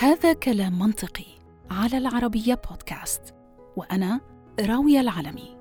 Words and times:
هذا 0.00 0.32
كلام 0.32 0.78
منطقي 0.78 1.24
على 1.70 1.98
العربية 1.98 2.60
بودكاست 2.70 3.34
وأنا 3.76 4.20
راوية 4.60 5.00
العلمي 5.00 5.56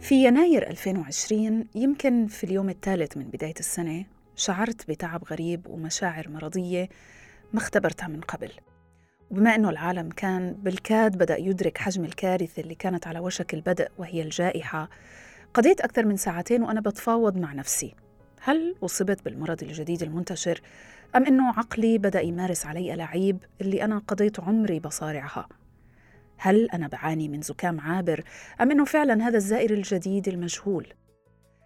في 0.00 0.24
يناير 0.24 0.70
2020 0.70 1.64
يمكن 1.74 2.26
في 2.26 2.44
اليوم 2.44 2.68
الثالث 2.68 3.16
من 3.16 3.24
بداية 3.24 3.54
السنة 3.60 4.04
شعرت 4.34 4.90
بتعب 4.90 5.24
غريب 5.24 5.66
ومشاعر 5.66 6.28
مرضية 6.28 6.88
ما 7.52 7.58
اختبرتها 7.58 8.08
من 8.08 8.20
قبل. 8.20 8.52
وبما 9.30 9.54
أنه 9.54 9.70
العالم 9.70 10.08
كان 10.08 10.52
بالكاد 10.52 11.18
بدأ 11.18 11.36
يدرك 11.36 11.78
حجم 11.78 12.04
الكارثة 12.04 12.62
اللي 12.62 12.74
كانت 12.74 13.06
على 13.06 13.18
وشك 13.18 13.54
البدء 13.54 13.88
وهي 13.98 14.22
الجائحة 14.22 14.88
قضيت 15.56 15.80
أكثر 15.80 16.06
من 16.06 16.16
ساعتين 16.16 16.62
وأنا 16.62 16.80
بتفاوض 16.80 17.36
مع 17.36 17.52
نفسي. 17.52 17.94
هل 18.40 18.74
أصبت 18.82 19.24
بالمرض 19.24 19.62
الجديد 19.62 20.02
المنتشر 20.02 20.60
أم 21.16 21.26
أنه 21.26 21.48
عقلي 21.48 21.98
بدأ 21.98 22.20
يمارس 22.20 22.66
علي 22.66 22.94
ألاعيب 22.94 23.44
اللي 23.60 23.84
أنا 23.84 23.98
قضيت 23.98 24.40
عمري 24.40 24.80
بصارعها؟ 24.80 25.48
هل 26.36 26.70
أنا 26.70 26.88
بعاني 26.88 27.28
من 27.28 27.42
زكام 27.42 27.80
عابر 27.80 28.24
أم 28.60 28.70
أنه 28.70 28.84
فعلا 28.84 29.28
هذا 29.28 29.36
الزائر 29.36 29.70
الجديد 29.70 30.28
المجهول؟ 30.28 30.86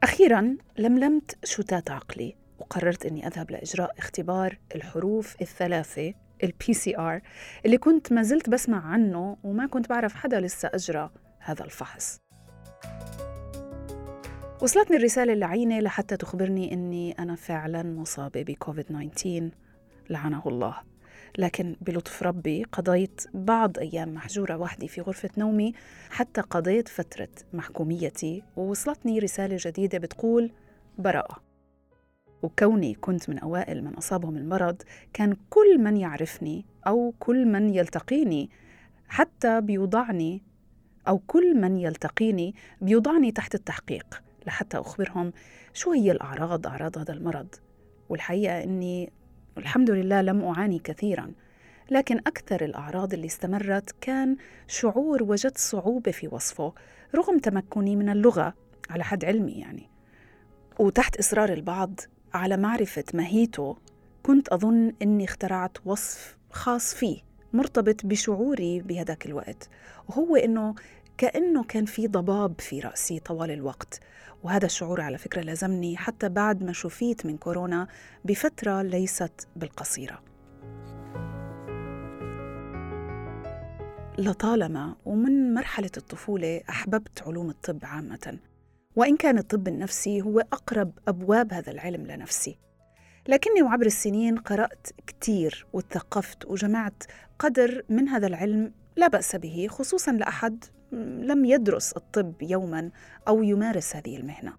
أخيرا 0.02 0.56
لملمت 0.78 1.38
شتات 1.44 1.90
عقلي 1.90 2.36
وقررت 2.58 3.06
أني 3.06 3.26
أذهب 3.26 3.50
لإجراء 3.50 3.94
اختبار 3.98 4.58
الحروف 4.74 5.36
الثلاثة 5.42 6.14
ال 6.44 6.74
PCR 6.74 7.20
اللي 7.66 7.78
كنت 7.78 8.12
ما 8.12 8.22
زلت 8.22 8.50
بسمع 8.50 8.86
عنه 8.86 9.36
وما 9.44 9.66
كنت 9.66 9.88
بعرف 9.88 10.14
حدا 10.14 10.40
لسه 10.40 10.70
أجرى 10.74 11.10
هذا 11.38 11.64
الفحص. 11.64 12.20
وصلتني 14.62 14.96
الرسالة 14.96 15.32
اللعينة 15.32 15.80
لحتى 15.80 16.16
تخبرني 16.16 16.72
أني 16.72 17.12
أنا 17.12 17.34
فعلا 17.34 17.82
مصابة 17.82 18.42
بكوفيد 18.42 18.84
19 18.84 19.50
لعنه 20.10 20.42
الله. 20.46 20.76
لكن 21.38 21.76
بلطف 21.80 22.22
ربي 22.22 22.64
قضيت 22.64 23.24
بعض 23.34 23.78
أيام 23.78 24.14
محجورة 24.14 24.56
وحدي 24.56 24.88
في 24.88 25.00
غرفة 25.00 25.30
نومي 25.38 25.72
حتى 26.10 26.40
قضيت 26.40 26.88
فترة 26.88 27.28
محكوميتي 27.52 28.42
ووصلتني 28.56 29.18
رسالة 29.18 29.56
جديدة 29.60 29.98
بتقول 29.98 30.52
براءة. 30.98 31.42
وكوني 32.42 32.94
كنت 32.94 33.30
من 33.30 33.38
أوائل 33.38 33.84
من 33.84 33.94
أصابهم 33.94 34.36
المرض 34.36 34.82
كان 35.12 35.36
كل 35.50 35.78
من 35.78 35.96
يعرفني 35.96 36.64
أو 36.86 37.14
كل 37.18 37.46
من 37.46 37.74
يلتقيني 37.74 38.50
حتى 39.08 39.60
بيوضعني 39.60 40.42
أو 41.08 41.18
كل 41.18 41.60
من 41.60 41.78
يلتقيني 41.78 42.54
بيوضعني 42.80 43.32
تحت 43.32 43.54
التحقيق. 43.54 44.29
لحتى 44.46 44.78
أخبرهم 44.78 45.32
شو 45.72 45.92
هي 45.92 46.12
الأعراض 46.12 46.66
أعراض 46.66 46.98
هذا 46.98 47.12
المرض. 47.12 47.54
والحقيقة 48.08 48.62
أني 48.62 49.12
الحمد 49.58 49.90
لله 49.90 50.22
لم 50.22 50.44
أعاني 50.44 50.78
كثيرا 50.78 51.32
لكن 51.90 52.18
أكثر 52.18 52.64
الأعراض 52.64 53.12
اللي 53.12 53.26
استمرت 53.26 53.94
كان 54.00 54.36
شعور 54.66 55.22
وجدت 55.22 55.58
صعوبة 55.58 56.10
في 56.10 56.28
وصفه 56.28 56.72
رغم 57.14 57.38
تمكني 57.38 57.96
من 57.96 58.08
اللغة 58.08 58.54
على 58.90 59.04
حد 59.04 59.24
علمي 59.24 59.52
يعني. 59.52 59.90
وتحت 60.78 61.16
إصرار 61.16 61.52
البعض 61.52 62.00
على 62.34 62.56
معرفة 62.56 63.04
ماهيته 63.14 63.76
كنت 64.22 64.48
أظن 64.48 64.92
أني 65.02 65.24
اخترعت 65.24 65.78
وصف 65.84 66.36
خاص 66.50 66.94
فيه 66.94 67.18
مرتبط 67.52 68.06
بشعوري 68.06 68.80
بهذاك 68.80 69.26
الوقت. 69.26 69.68
وهو 70.08 70.36
أنه 70.36 70.74
كأنه 71.20 71.64
كان 71.64 71.84
في 71.84 72.06
ضباب 72.06 72.60
في 72.60 72.80
رأسي 72.80 73.18
طوال 73.18 73.50
الوقت. 73.50 74.00
وهذا 74.42 74.66
الشعور 74.66 75.00
على 75.00 75.18
فكرة 75.18 75.40
لازمني 75.40 75.96
حتى 75.96 76.28
بعد 76.28 76.62
ما 76.62 76.72
شفيت 76.72 77.26
من 77.26 77.36
كورونا 77.36 77.88
بفترة 78.24 78.82
ليست 78.82 79.48
بالقصيرة. 79.56 80.22
لطالما 84.18 84.96
ومن 85.04 85.54
مرحلة 85.54 85.90
الطفولة 85.96 86.60
أحببت 86.68 87.22
علوم 87.22 87.50
الطب 87.50 87.78
عامة 87.82 88.38
وإن 88.96 89.16
كان 89.16 89.38
الطب 89.38 89.68
النفسي 89.68 90.22
هو 90.22 90.40
أقرب 90.40 90.98
أبواب 91.08 91.52
هذا 91.52 91.72
العلم 91.72 92.06
لنفسي. 92.06 92.58
لكني 93.28 93.62
وعبر 93.62 93.86
السنين 93.86 94.38
قرأت 94.38 94.86
كتير 95.06 95.66
وتثقفت 95.72 96.46
وجمعت 96.46 97.02
قدر 97.38 97.82
من 97.88 98.08
هذا 98.08 98.26
العلم 98.26 98.72
لا 98.96 99.08
بأس 99.08 99.36
به 99.36 99.66
خصوصا 99.70 100.12
لأحد 100.12 100.64
لم 100.92 101.44
يدرس 101.44 101.92
الطب 101.92 102.34
يوما 102.42 102.90
أو 103.28 103.42
يمارس 103.42 103.96
هذه 103.96 104.16
المهنة. 104.16 104.52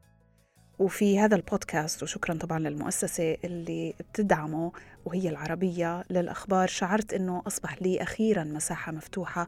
وفي 0.79 1.19
هذا 1.19 1.35
البودكاست 1.35 2.03
وشكرا 2.03 2.37
طبعا 2.37 2.59
للمؤسسة 2.59 3.37
اللي 3.43 3.93
بتدعمه 3.99 4.71
وهي 5.05 5.29
العربية 5.29 6.03
للأخبار 6.09 6.67
شعرت 6.67 7.13
أنه 7.13 7.43
أصبح 7.47 7.81
لي 7.81 8.01
أخيرا 8.01 8.43
مساحة 8.43 8.91
مفتوحة 8.91 9.47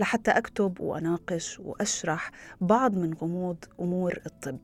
لحتى 0.00 0.30
أكتب 0.30 0.80
وأناقش 0.80 1.60
وأشرح 1.60 2.30
بعض 2.60 2.94
من 2.94 3.14
غموض 3.14 3.64
أمور 3.80 4.20
الطب. 4.26 4.58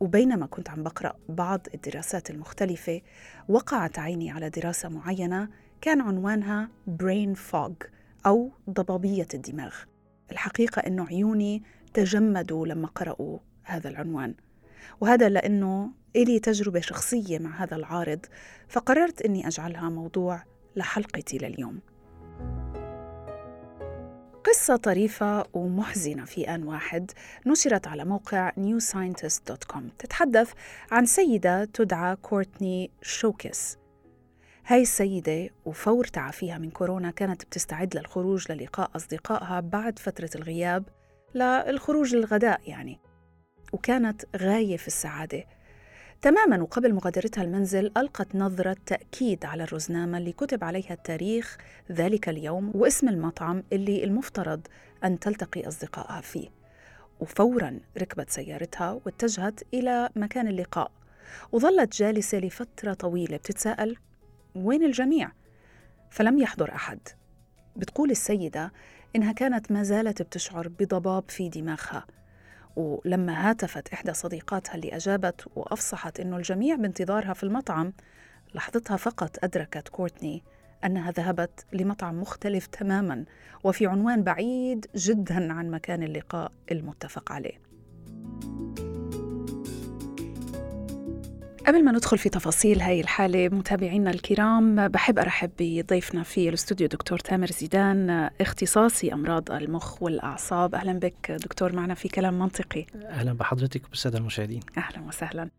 وبينما 0.00 0.46
كنت 0.46 0.70
عم 0.70 0.82
بقرأ 0.82 1.16
بعض 1.28 1.66
الدراسات 1.74 2.30
المختلفة 2.30 3.00
وقعت 3.48 3.98
عيني 3.98 4.30
على 4.30 4.50
دراسة 4.50 4.88
معينة 4.88 5.48
كان 5.80 6.00
عنوانها 6.00 6.68
Brain 7.02 7.36
Fog 7.52 7.86
أو 8.26 8.52
ضبابية 8.70 9.28
الدماغ. 9.34 9.74
الحقيقة 10.32 10.80
أنه 10.80 11.06
عيوني 11.06 11.62
تجمدوا 11.94 12.66
لما 12.66 12.88
قرأوا 12.88 13.38
هذا 13.62 13.88
العنوان. 13.88 14.34
وهذا 15.00 15.28
لأنه 15.28 15.90
إلي 16.16 16.38
تجربة 16.38 16.80
شخصية 16.80 17.38
مع 17.38 17.62
هذا 17.62 17.76
العارض 17.76 18.26
فقررت 18.68 19.22
أني 19.22 19.48
أجعلها 19.48 19.88
موضوع 19.88 20.42
لحلقتي 20.76 21.38
لليوم. 21.38 21.80
قصة 24.44 24.76
طريفة 24.76 25.46
ومحزنة 25.52 26.24
في 26.24 26.54
آن 26.54 26.62
واحد 26.62 27.10
نشرت 27.46 27.86
على 27.86 28.04
موقع 28.04 28.50
newscientist.com 28.50 29.82
تتحدث 29.98 30.52
عن 30.90 31.06
سيدة 31.06 31.64
تدعى 31.64 32.16
كورتني 32.16 32.90
شوكس. 33.02 33.78
هاي 34.66 34.82
السيدة 34.82 35.50
وفور 35.64 36.04
تعافيها 36.04 36.58
من 36.58 36.70
كورونا 36.70 37.10
كانت 37.10 37.44
بتستعد 37.44 37.96
للخروج 37.96 38.52
للقاء 38.52 38.90
أصدقائها 38.96 39.60
بعد 39.60 39.98
فترة 39.98 40.30
الغياب 40.34 40.84
للخروج 41.34 42.14
للغداء 42.14 42.60
يعني 42.66 42.98
وكانت 43.72 44.22
غاية 44.36 44.76
في 44.76 44.86
السعادة. 44.86 45.44
تماما 46.22 46.62
وقبل 46.62 46.94
مغادرتها 46.94 47.44
المنزل 47.44 47.92
ألقت 47.96 48.34
نظرة 48.34 48.76
تأكيد 48.86 49.44
على 49.44 49.62
الرزنامة 49.62 50.18
اللي 50.18 50.32
كتب 50.32 50.64
عليها 50.64 50.92
التاريخ 50.92 51.56
ذلك 51.92 52.28
اليوم 52.28 52.72
واسم 52.74 53.08
المطعم 53.08 53.62
اللي 53.72 54.04
المفترض 54.04 54.60
أن 55.04 55.18
تلتقي 55.18 55.68
أصدقائها 55.68 56.20
فيه. 56.20 56.48
وفورا 57.20 57.80
ركبت 57.98 58.30
سيارتها 58.30 59.00
واتجهت 59.06 59.60
إلى 59.74 60.08
مكان 60.16 60.48
اللقاء 60.48 60.90
وظلت 61.52 61.96
جالسة 61.96 62.38
لفترة 62.38 62.92
طويلة 62.94 63.36
بتتساءل 63.36 63.96
وين 64.54 64.84
الجميع؟ 64.84 65.32
فلم 66.10 66.38
يحضر 66.38 66.74
أحد 66.74 66.98
بتقول 67.76 68.10
السيدة 68.10 68.72
إنها 69.16 69.32
كانت 69.32 69.72
ما 69.72 69.82
زالت 69.82 70.22
بتشعر 70.22 70.68
بضباب 70.68 71.24
في 71.28 71.48
دماغها 71.48 72.06
ولما 72.76 73.50
هاتفت 73.50 73.88
إحدى 73.92 74.14
صديقاتها 74.14 74.74
اللي 74.74 74.96
أجابت 74.96 75.46
وأفصحت 75.56 76.20
إنه 76.20 76.36
الجميع 76.36 76.76
بانتظارها 76.76 77.32
في 77.32 77.42
المطعم 77.42 77.92
لحظتها 78.54 78.96
فقط 78.96 79.44
أدركت 79.44 79.88
كورتني 79.88 80.42
أنها 80.84 81.10
ذهبت 81.10 81.66
لمطعم 81.72 82.20
مختلف 82.20 82.66
تماما 82.66 83.24
وفي 83.64 83.86
عنوان 83.86 84.22
بعيد 84.22 84.86
جدا 84.94 85.52
عن 85.52 85.70
مكان 85.70 86.02
اللقاء 86.02 86.52
المتفق 86.70 87.32
عليه 87.32 87.60
قبل 91.66 91.84
ما 91.84 91.92
ندخل 91.92 92.18
في 92.18 92.28
تفاصيل 92.28 92.80
هاي 92.80 93.00
الحالة 93.00 93.48
متابعينا 93.48 94.10
الكرام 94.10 94.88
بحب 94.88 95.18
أرحب 95.18 95.50
بضيفنا 95.58 96.22
في 96.22 96.48
الاستوديو 96.48 96.88
دكتور 96.88 97.18
تامر 97.18 97.46
زيدان 97.46 98.30
اختصاصي 98.40 99.12
أمراض 99.12 99.50
المخ 99.50 100.02
والأعصاب. 100.02 100.74
أهلا 100.74 100.92
بك 100.92 101.30
دكتور 101.30 101.72
معنا 101.72 101.94
في 101.94 102.08
كلام 102.08 102.38
منطقي. 102.38 102.86
أهلا 103.04 103.32
بحضرتك 103.32 103.84
وبالسادة 103.86 104.18
المشاهدين. 104.18 104.60
أهلا 104.76 105.08
وسهلا. 105.08 105.50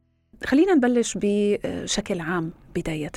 خلينا 0.43 0.73
نبلش 0.73 1.17
بشكل 1.21 2.19
عام 2.19 2.51
بداية. 2.75 3.11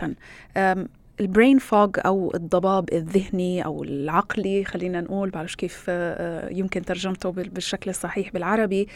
البرين 1.20 1.58
فوج 1.58 1.96
أو 2.06 2.32
الضباب 2.34 2.92
الذهني 2.92 3.64
أو 3.64 3.84
العقلي 3.84 4.64
خلينا 4.64 5.00
نقول 5.00 5.30
بعرفش 5.30 5.56
كيف 5.56 5.84
آه، 5.88 6.48
يمكن 6.52 6.84
ترجمته 6.84 7.30
بالشكل 7.30 7.90
الصحيح 7.90 8.32
بالعربي. 8.32 8.88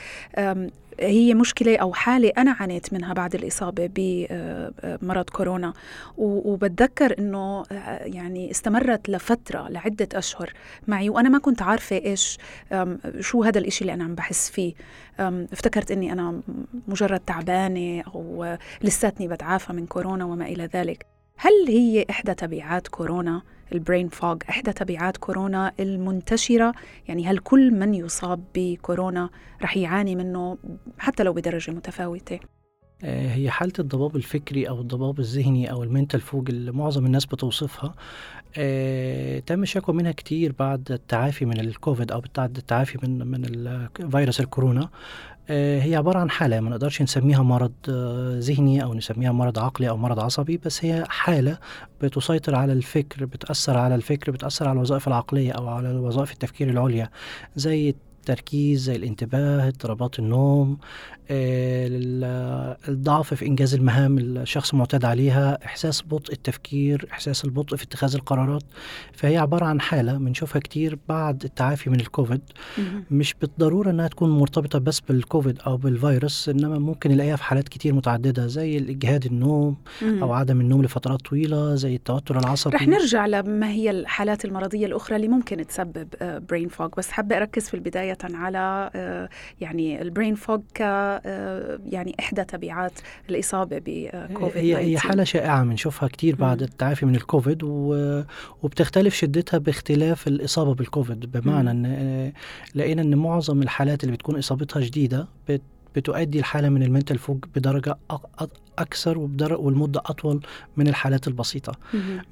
هي 1.01 1.35
مشكلة 1.35 1.77
أو 1.77 1.93
حالة 1.93 2.33
أنا 2.39 2.57
عانيت 2.61 2.93
منها 2.93 3.13
بعد 3.15 3.35
الإصابة 3.35 3.91
بمرض 3.95 5.31
كورونا. 5.31 5.73
وبتذكر 6.17 7.19
أنه 7.19 7.65
يعني 8.01 8.51
استمرت 8.51 9.09
لفترة 9.09 9.69
لعدة 9.69 10.09
أشهر 10.15 10.53
معي. 10.89 11.11
وأنا 11.11 11.29
ما 11.29 11.39
كنت 11.39 11.63
عارفة 11.63 11.97
إيش 11.97 12.39
شو 13.21 13.43
هذا 13.43 13.59
الإشي 13.59 13.81
اللي 13.81 13.95
أنا 13.95 14.05
عم 14.05 14.15
بحس 14.15 14.51
فيه. 14.51 14.75
افتكرت 15.19 15.91
أني 15.91 16.13
أنا 16.13 16.41
مجرد 16.89 17.21
تعبانة 17.21 18.03
أو 18.15 18.57
لساتني 18.83 19.29
بتعافى 19.29 19.73
من 19.73 19.87
كورونا 19.87 20.25
وما 20.25 20.47
إلى 20.47 20.69
ذلك. 20.75 21.07
هل 21.37 21.53
هي 21.69 22.07
إحدى 22.11 22.35
تبعات 22.35 22.89
كورونا؟ 22.89 23.43
ال 23.73 23.79
brain 23.79 24.09
fog 24.09 24.37
إحدى 24.51 24.73
تبعات 24.73 25.17
كورونا 25.17 25.73
المنتشرة؟ 25.81 26.73
يعني 27.09 27.27
هل 27.27 27.39
كل 27.39 27.71
من 27.71 27.95
يصاب 27.95 28.45
بكورونا 28.55 29.31
رح 29.63 29.77
يعاني 29.77 30.17
منه 30.17 30.59
حتى 30.99 31.23
لو 31.23 31.33
بدرجة 31.33 31.71
متفاوتة؟ 31.71 32.41
آه، 33.05 33.35
هي 33.35 33.51
حالة 33.51 33.73
الضباب 33.79 34.17
الفكري 34.17 34.69
أو 34.69 34.81
الضباب 34.81 35.19
الذهني 35.21 35.71
أو 35.71 35.83
ال 35.83 35.88
mental 35.88 36.21
fog 36.21 36.51
اللي 36.51 36.73
معظم 36.73 37.07
الناس 37.07 37.27
بتوصفها 37.27 37.95
آه، 38.57 39.39
تم 39.39 39.63
الشكوى 39.63 39.95
منها 39.95 40.13
كتير 40.13 40.55
بعد 40.59 40.93
التعافي 40.93 41.45
من 41.45 41.61
الكوفيد 41.61 42.13
أو 42.13 42.23
بعد 42.37 42.57
التعافي 42.57 42.99
من 43.03 43.27
من 43.27 43.89
فيروس 44.11 44.41
الكورونا. 44.41 44.91
هي 45.49 45.97
عبارة 45.97 46.19
عن 46.19 46.31
حالة 46.31 46.61
ما 46.61 46.71
نقدرش 46.71 47.03
نسميها 47.03 47.43
مرض 47.43 47.73
آه، 47.89 48.39
ذهني 48.39 48.83
أو 48.83 48.95
نسميها 48.95 49.33
مرض 49.33 49.59
عقلي 49.59 49.89
أو 49.89 49.97
مرض 49.97 50.21
عصبي 50.21 50.57
بس 50.57 50.85
هي 50.85 51.05
حالة 51.09 51.59
بتسيطر 52.01 52.55
على 52.55 52.73
الفكر 52.73 53.25
بتأثر 53.25 53.79
على 53.79 53.95
الفكر 53.95 54.33
بتأثر 54.33 54.69
على 54.69 54.77
الوظائف 54.77 55.09
العقلية 55.09 55.53
أو 55.53 55.69
على 55.69 55.95
وظائف 55.95 56.33
التفكير 56.33 56.71
العليا 56.71 57.11
زي 57.57 57.89
التركيز 57.89 58.81
زي 58.83 58.97
الانتباه 58.97 59.69
اضطرابات 59.69 60.19
النوم 60.19 60.79
آه، 61.22 61.22
الضعف 62.89 63.35
في 63.35 63.47
إنجاز 63.47 63.75
المهام 63.75 64.19
الشخص 64.19 64.75
معتاد 64.75 65.05
عليها 65.05 65.59
إحساس 65.65 66.03
بطء 66.03 66.33
التفكير 66.33 67.09
إحساس 67.13 67.45
البطء 67.45 67.77
في 67.77 67.85
اتخاذ 67.85 68.15
القرارات. 68.15 68.63
فهي 69.13 69.37
عبارة 69.37 69.65
عن 69.65 69.81
حالة 69.81 70.19
بنشوفها 70.19 70.61
كتير 70.61 70.99
بعد 71.09 71.45
التعافي 71.45 71.91
من 71.91 72.01
الكوفيد. 72.01 72.41
مش 73.11 73.35
بالضرورة 73.41 73.91
أنها 73.91 74.09
تكون 74.09 74.31
مرتبطة 74.31 74.79
بس 74.79 75.01
بالكوفيد 75.01 75.59
أو 75.67 75.77
بالفيروس 75.77 76.49
إنما 76.49 76.79
ممكن 76.79 77.11
نلاقيها 77.11 77.37
في 77.37 77.45
حالات 77.45 77.69
كتير 77.69 77.95
متعددة 77.95 78.47
زي 78.47 78.79
الإجهاد 78.79 79.25
النوم 79.27 79.77
أو 80.03 80.33
عدم 80.33 80.61
النوم 80.61 80.83
لفترات 80.83 81.21
طويلة 81.21 81.75
زي 81.75 81.95
التوتر 81.95 82.39
العصبي. 82.39 82.77
رح 82.77 82.89
نرجع 82.89 83.27
لما 83.27 83.69
هي 83.71 83.91
الحالات 83.91 84.45
المرضية 84.45 84.87
الأخرى 84.87 85.17
اللي 85.17 85.29
ممكن 85.29 85.67
تسبب 85.67 86.09
brain 86.49 86.69
fog 86.69 86.91
بس 86.99 87.11
حابة 87.11 87.37
أركز 87.37 87.69
في 87.69 87.75
البداية 87.75 88.19
على 88.25 88.91
آه، 88.95 89.29
يعني 89.61 90.03
ال 90.03 90.08
brain 90.08 90.35
fog 90.35 90.61
ك 90.75 90.83
آه، 90.83 91.22
يعني 91.87 92.17
إحدى 92.21 92.45
تبعات 92.45 92.93
الإصابة 93.31 93.83
بكوفيد 93.87 94.57
هي 94.65 94.77
هي 94.77 94.99
حالة 94.99 95.25
شائعة 95.25 95.65
بنشوفها 95.65 96.09
كتير 96.09 96.37
بعد 96.37 96.63
التعافي 96.63 97.07
من 97.07 97.15
الكوفيد 97.15 97.63
وبتختلف 98.63 99.15
شدتها 99.15 99.59
باختلاف 99.59 100.29
الإصابة 100.29 100.75
بالكوفيد. 100.75 101.33
بمعنى 101.33 101.71
أن 101.71 102.33
لقينا 102.75 103.03
أن 103.03 103.15
معظم 103.15 103.63
الحالات 103.63 104.05
اللي 104.05 104.15
بتكون 104.15 104.39
إصابتها 104.39 104.81
جديدة 104.81 105.29
بت 105.49 105.63
بتؤدي 105.97 106.39
الحالة 106.39 106.69
من 106.69 106.83
المنتال 106.83 107.19
فوق 107.19 107.39
بدرجة 107.57 107.97
أكثر 108.79 109.19
والمدة 109.19 110.03
أطول 110.07 110.41
من 110.77 110.89
الحالات 110.89 111.29
البسيطة. 111.29 111.73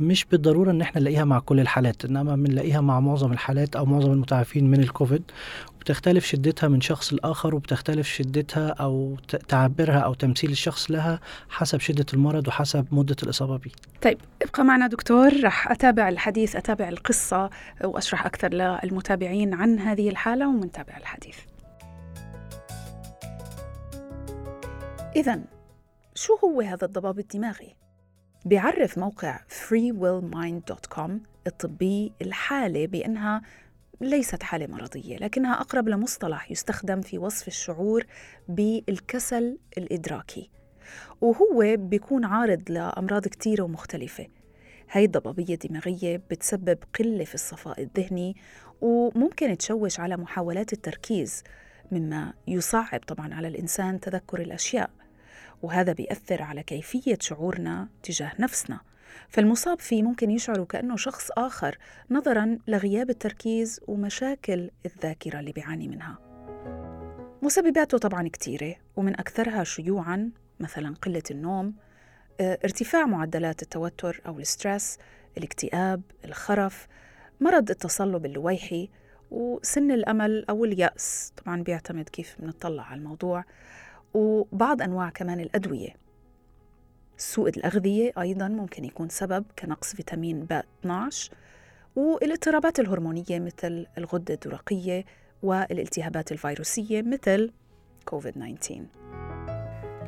مش 0.00 0.24
بالضرورة 0.24 0.70
إن 0.70 0.80
إحنا 0.80 1.00
نلاقيها 1.00 1.24
مع 1.24 1.38
كل 1.38 1.60
الحالات 1.60 2.04
إنما 2.04 2.36
بنلاقيها 2.36 2.80
مع 2.80 3.00
معظم 3.00 3.32
الحالات 3.32 3.76
أو 3.76 3.86
معظم 3.86 4.12
المتعافين 4.12 4.70
من 4.70 4.80
الكوفيد. 4.80 5.22
بتختلف 5.80 6.24
شدتها 6.26 6.68
من 6.68 6.80
شخص 6.80 7.12
لآخر 7.12 7.54
وبتختلف 7.54 8.08
شدتها 8.08 8.68
أو 8.68 9.16
تعبيرها 9.48 9.98
أو 9.98 10.14
تمثيل 10.14 10.50
الشخص 10.50 10.90
لها 10.90 11.20
حسب 11.48 11.80
شدة 11.80 12.06
المرض 12.14 12.48
وحسب 12.48 12.86
مدة 12.92 13.16
الإصابة 13.22 13.56
به 13.56 13.70
طيب 14.02 14.18
ابقى 14.42 14.64
معنا 14.64 14.86
دكتور. 14.86 15.42
رح 15.44 15.70
أتابع 15.70 16.08
الحديث 16.08 16.56
أتابع 16.56 16.88
القصة 16.88 17.50
وأشرح 17.84 18.26
أكثر 18.26 18.48
للمتابعين 18.54 19.54
عن 19.54 19.78
هذه 19.78 20.08
الحالة 20.08 20.48
ومنتابع 20.48 20.96
الحديث. 20.96 21.36
إذا 25.16 25.40
شو 26.14 26.36
هو 26.44 26.60
هذا 26.60 26.84
الضباب 26.84 27.18
الدماغي؟ 27.18 27.76
بيعرف 28.44 28.98
موقع 28.98 29.38
freewillmind.com 29.38 31.10
الطبي 31.46 32.12
الحالة 32.22 32.86
بأنها 32.86 33.42
ليست 34.00 34.42
حالة 34.42 34.66
مرضية 34.66 35.16
لكنها 35.16 35.60
أقرب 35.60 35.88
لمصطلح 35.88 36.50
يستخدم 36.50 37.00
في 37.00 37.18
وصف 37.18 37.48
الشعور 37.48 38.06
بالكسل 38.48 39.58
الإدراكي. 39.78 40.50
وهو 41.20 41.76
بيكون 41.76 42.24
عارض 42.24 42.62
لأمراض 42.68 43.28
كتيرة 43.28 43.62
ومختلفة. 43.62 44.26
هاي 44.90 45.04
الضبابية 45.04 45.54
الدماغية 45.54 46.16
بتسبب 46.30 46.78
قلة 46.98 47.24
في 47.24 47.34
الصفاء 47.34 47.82
الذهني 47.82 48.36
وممكن 48.80 49.58
تشوش 49.58 50.00
على 50.00 50.16
محاولات 50.16 50.72
التركيز 50.72 51.42
مما 51.92 52.32
يصعب 52.48 53.00
طبعا 53.00 53.34
على 53.34 53.48
الإنسان 53.48 54.00
تذكر 54.00 54.40
الأشياء. 54.40 54.90
وهذا 55.62 55.92
بيأثر 55.92 56.42
على 56.42 56.62
كيفية 56.62 57.18
شعورنا 57.20 57.88
تجاه 58.02 58.32
نفسنا. 58.38 58.80
فالمصاب 59.28 59.80
فيه 59.80 60.02
ممكن 60.02 60.30
يشعر 60.30 60.64
كأنه 60.64 60.96
شخص 60.96 61.30
آخر 61.30 61.78
نظرا 62.10 62.58
لغياب 62.68 63.10
التركيز 63.10 63.80
ومشاكل 63.86 64.70
الذاكرة 64.86 65.40
اللي 65.40 65.52
بيعاني 65.52 65.88
منها. 65.88 66.18
مسبباته 67.42 67.98
طبعا 67.98 68.28
كثيرة 68.28 68.74
ومن 68.96 69.20
أكثرها 69.20 69.64
شيوعا 69.64 70.30
مثلا 70.60 70.94
قلة 71.02 71.22
النوم 71.30 71.74
آه، 72.40 72.58
ارتفاع 72.64 73.06
معدلات 73.06 73.62
التوتر 73.62 74.20
أو 74.26 74.38
الستريس 74.38 74.98
الاكتئاب 75.38 76.02
الخرف 76.24 76.86
مرض 77.40 77.70
التصلب 77.70 78.26
اللويحي 78.26 78.88
وسن 79.30 79.90
الأمل 79.90 80.44
أو 80.50 80.64
اليأس. 80.64 81.32
طبعا 81.44 81.62
بيعتمد 81.62 82.08
كيف 82.08 82.36
بنطلع 82.38 82.82
على 82.82 82.98
الموضوع. 82.98 83.44
وبعض 84.14 84.82
أنواع 84.82 85.10
كمان 85.10 85.40
الأدوية. 85.40 85.96
سوء 87.16 87.48
الأغذية 87.48 88.12
أيضا 88.18 88.48
ممكن 88.48 88.84
يكون 88.84 89.08
سبب 89.08 89.44
كنقص 89.58 89.94
فيتامين 89.94 90.44
ب 90.44 90.52
12 90.52 91.32
والاضطرابات 91.96 92.80
الهرمونية 92.80 93.38
مثل 93.38 93.86
الغدة 93.98 94.34
الدرقية 94.34 95.04
والالتهابات 95.42 96.32
الفيروسية 96.32 97.02
مثل 97.02 97.50
كوفيد 98.04 98.32
19 98.32 98.84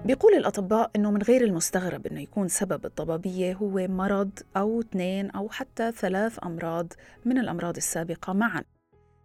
بيقول 0.04 0.34
الأطباء 0.34 0.90
أنه 0.96 1.10
من 1.10 1.22
غير 1.22 1.44
المستغرب 1.44 2.06
أنه 2.06 2.20
يكون 2.20 2.48
سبب 2.48 2.86
الضبابية 2.86 3.54
هو 3.54 3.86
مرض 3.88 4.30
أو 4.56 4.80
اثنين 4.80 5.30
أو 5.30 5.48
حتى 5.48 5.92
ثلاث 5.92 6.38
أمراض 6.44 6.92
من 7.24 7.38
الأمراض 7.38 7.76
السابقة 7.76 8.32
معاً. 8.32 8.64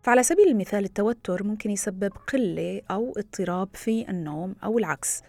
فعلى 0.08 0.24
سبيل 0.24 0.48
المثال 0.48 0.86
التوتر 0.86 1.44
ممكن 1.44 1.72
يسبب 1.72 2.14
قلة 2.34 2.82
أو 2.92 3.14
اضطراب 3.18 3.70
في 3.74 4.10
النوم 4.10 4.56
أو 4.64 4.78
العكس 4.78 5.22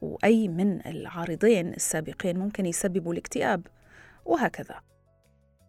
وأي 0.00 0.48
من 0.48 0.86
العارضين 0.86 1.74
السابقين 1.74 2.38
ممكن 2.38 2.66
يسببوا 2.66 3.12
الاكتئاب 3.12 3.66
وهكذا. 4.24 4.80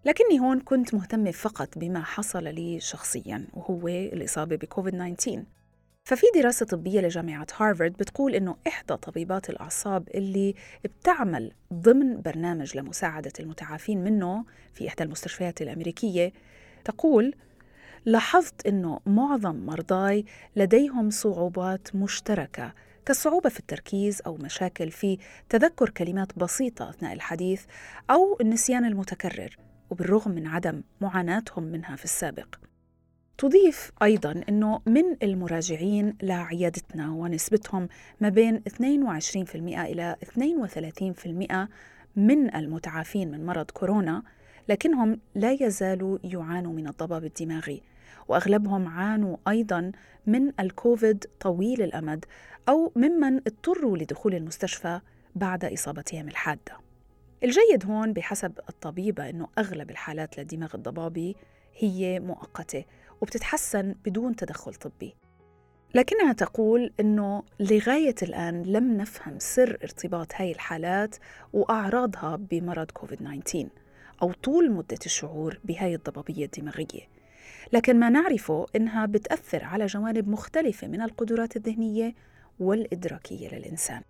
لكني 0.05 0.39
هون 0.39 0.59
كنت 0.59 0.93
مهتمة 0.93 1.31
فقط 1.31 1.77
بما 1.77 2.03
حصل 2.03 2.43
لي 2.43 2.79
شخصيا 2.79 3.47
وهو 3.53 3.87
الإصابة 3.87 4.55
بكوفيد 4.55 4.93
19 5.15 5.43
ففي 6.03 6.25
دراسة 6.35 6.65
طبية 6.65 7.01
لجامعة 7.01 7.47
هارفارد 7.57 7.91
بتقول 7.91 8.35
إنه 8.35 8.55
إحدى 8.67 8.95
طبيبات 8.95 9.49
الأعصاب 9.49 10.09
اللي 10.15 10.55
بتعمل 10.83 11.51
ضمن 11.73 12.21
برنامج 12.21 12.77
لمساعدة 12.77 13.33
المتعافين 13.39 14.03
منه 14.03 14.45
في 14.73 14.87
إحدى 14.87 15.03
المستشفيات 15.03 15.61
الأمريكية 15.61 16.33
تقول 16.85 17.35
لاحظت 18.05 18.67
إنه 18.67 18.99
معظم 19.05 19.55
مرضاي 19.55 20.25
لديهم 20.55 21.09
صعوبات 21.09 21.95
مشتركة 21.95 22.73
كالصعوبة 23.05 23.49
في 23.49 23.59
التركيز 23.59 24.21
أو 24.25 24.37
مشاكل 24.37 24.91
في 24.91 25.17
تذكر 25.49 25.89
كلمات 25.89 26.39
بسيطة 26.39 26.89
أثناء 26.89 27.13
الحديث 27.13 27.65
أو 28.09 28.37
النسيان 28.41 28.85
المتكرر 28.85 29.57
وبالرغم 29.89 30.31
من 30.31 30.47
عدم 30.47 30.83
معاناتهم 31.01 31.63
منها 31.63 31.95
في 31.95 32.03
السابق. 32.03 32.55
تضيف 33.37 33.91
أيضا 34.03 34.43
إنه 34.49 34.81
من 34.85 35.03
المراجعين 35.23 36.17
لعيادتنا 36.21 37.11
ونسبتهم 37.11 37.87
ما 38.21 38.29
بين 38.29 38.61
22% 38.69 39.55
إلى 39.55 40.15
32% 40.23 41.69
من 42.15 42.55
المتعافين 42.55 43.31
من 43.31 43.45
مرض 43.45 43.71
كورونا 43.71 44.23
لكنهم 44.69 45.19
لا 45.35 45.51
يزالوا 45.51 46.17
يعانوا 46.23 46.73
من 46.73 46.87
الضباب 46.87 47.25
الدماغي. 47.25 47.94
وأغلبهم 48.27 48.87
عانوا 48.87 49.37
أيضا 49.47 49.91
من 50.25 50.51
الكوفيد 50.59 51.25
طويل 51.39 51.81
الأمد 51.81 52.25
أو 52.69 52.91
ممن 52.95 53.35
اضطروا 53.35 53.97
لدخول 53.97 54.35
المستشفى 54.35 54.99
بعد 55.35 55.65
إصابتهم 55.65 56.27
الحادة. 56.27 56.79
الجيد 57.43 57.85
هون 57.85 58.13
بحسب 58.13 58.59
الطبيبة 58.69 59.29
أنه 59.29 59.47
أغلب 59.57 59.89
الحالات 59.89 60.37
للدماغ 60.37 60.75
الضبابي 60.75 61.35
هي 61.77 62.19
مؤقتة 62.19 62.85
وبتتحسن 63.21 63.95
بدون 64.05 64.35
تدخل 64.35 64.73
طبي 64.73 65.15
لكنها 65.95 66.33
تقول 66.33 66.93
أنه 66.99 67.43
لغاية 67.59 68.15
الآن 68.21 68.63
لم 68.63 68.97
نفهم 68.97 69.39
سر 69.39 69.77
ارتباط 69.83 70.33
هاي 70.35 70.51
الحالات 70.51 71.15
وأعراضها 71.53 72.35
بمرض 72.35 72.91
كوفيد-19 72.91 73.65
أو 74.21 74.33
طول 74.33 74.71
مدة 74.71 74.99
الشعور 75.05 75.59
بهاي 75.63 75.95
الضبابية 75.95 76.45
الدماغية 76.45 77.14
لكن 77.73 77.99
ما 77.99 78.09
نعرفه 78.09 78.65
إنها 78.75 79.05
بتأثر 79.05 79.63
على 79.63 79.85
جوانب 79.85 80.29
مختلفة 80.29 80.87
من 80.87 81.01
القدرات 81.01 81.55
الذهنية 81.55 82.13
والإدراكية 82.59 83.55
للإنسان. 83.55 84.01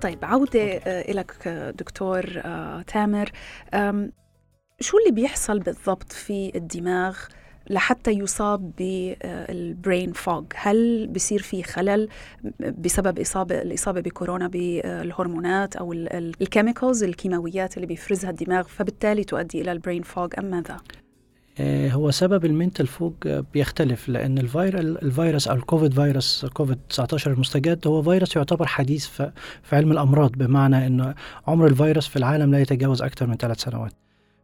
طيب 0.00 0.24
عودة 0.24 0.78
لك 1.12 1.48
دكتور 1.78 2.42
آه، 2.44 2.82
تامر 2.82 3.30
شو 4.80 4.98
اللي 4.98 5.10
بيحصل 5.10 5.58
بالضبط 5.58 6.12
في 6.12 6.52
الدماغ 6.54 7.18
لحتى 7.70 8.10
يصاب 8.10 8.72
بال 8.78 9.16
brain 9.16 10.12
fog 10.12 10.44
هل 10.54 11.06
بصير 11.06 11.42
في 11.42 11.62
خلل 11.62 12.08
بسبب 12.60 13.18
إصابة 13.18 13.62
الإصابة 13.62 14.00
بكورونا 14.00 14.48
بالهرمونات 14.48 15.76
أو 15.76 15.92
ال 15.92 16.03
chemicals 16.03 17.04
الكيماويات 17.04 17.76
اللي 17.76 17.86
بيفرزها 17.86 18.30
الدماغ 18.30 18.62
فبالتالي 18.62 19.24
تؤدي 19.24 19.60
إلى 19.60 19.72
ال 19.72 19.77
brain 19.77 20.02
fog 20.02 20.34
أم 20.38 20.44
ماذا؟ 20.44 20.76
آه، 21.58 21.88
هو 21.88 22.10
سبب 22.10 22.44
المنتل 22.44 22.86
فوج 22.86 23.14
بيختلف 23.52 24.08
لأن 24.08 24.38
الفيروس 24.38 24.96
الفيروس 25.02 25.48
أو 25.48 25.56
الكوفيد 25.56 25.94
فيروس 25.94 26.46
كوفيد 26.46 26.78
19 26.88 27.32
المستجد 27.32 27.86
هو 27.86 28.02
فيروس 28.02 28.36
يعتبر 28.36 28.66
حديث 28.66 29.06
في 29.06 29.32
علم 29.72 29.92
الأمراض 29.92 30.32
بمعنى 30.32 30.86
إنه 30.86 31.14
عمر 31.46 31.66
الفيروس 31.66 32.08
في 32.08 32.16
العالم 32.16 32.50
لا 32.50 32.60
يتجاوز 32.60 33.02
أكثر 33.02 33.26
من 33.26 33.36
ثلاث 33.36 33.60
سنوات 33.60 33.92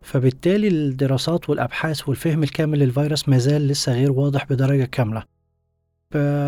فبالتالي 0.03 0.69
الدراسات 0.69 1.51
والأبحاث 1.51 2.09
والفهم 2.09 2.43
الكامل 2.43 2.79
للفيروس 2.79 3.29
ما 3.29 3.39
زال 3.39 3.69
لسه 3.69 3.93
غير 3.93 4.13
واضح 4.13 4.45
بدرجة 4.51 4.85
كاملة. 4.85 5.23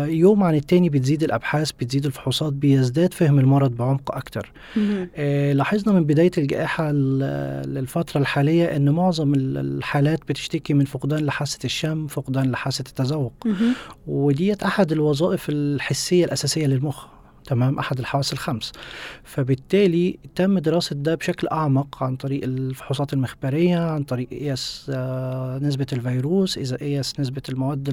يوم 0.07 0.43
عن 0.43 0.55
التاني 0.55 0.89
بتزيد 0.89 1.23
الأبحاث 1.23 1.71
بتزيد 1.71 2.05
الفحوصات 2.05 2.53
بيزداد 2.53 3.13
فهم 3.13 3.39
المرض 3.39 3.71
بعمق 3.71 4.15
أكتر. 4.15 4.51
آه 5.15 5.53
لاحظنا 5.53 5.93
من 5.93 6.03
بداية 6.03 6.31
الجائحة 6.37 6.91
للفترة 6.91 8.21
الحالية 8.21 8.75
إن 8.75 8.89
معظم 8.89 9.33
الحالات 9.35 10.19
بتشتكي 10.29 10.73
من 10.73 10.85
فقدان 10.85 11.25
لحاسة 11.25 11.59
الشم 11.65 12.07
فقدان 12.07 12.51
لحاسة 12.51 12.83
التذوق. 12.87 13.33
وديت 14.07 14.63
أحد 14.63 14.91
الوظائف 14.91 15.49
الحسية 15.49 16.25
الأساسية 16.25 16.67
للمخ. 16.67 17.05
تمام 17.53 17.79
أحد 17.79 17.99
الحواس 17.99 18.33
الخمس. 18.33 18.71
فبالتالي 19.23 20.19
تم 20.35 20.59
دراسة 20.59 20.95
ده 20.95 21.15
بشكل 21.15 21.47
أعمق 21.47 22.03
عن 22.03 22.15
طريق 22.15 22.43
الفحوصات 22.43 23.13
المخبرية 23.13 23.79
عن 23.79 24.03
طريق 24.03 24.29
قياس 24.29 24.91
آه، 24.93 25.59
نسبة 25.59 25.85
الفيروس 25.93 26.57
إذا 26.57 26.77
قياس 26.77 27.19
نسبة 27.19 27.41
المواد 27.49 27.89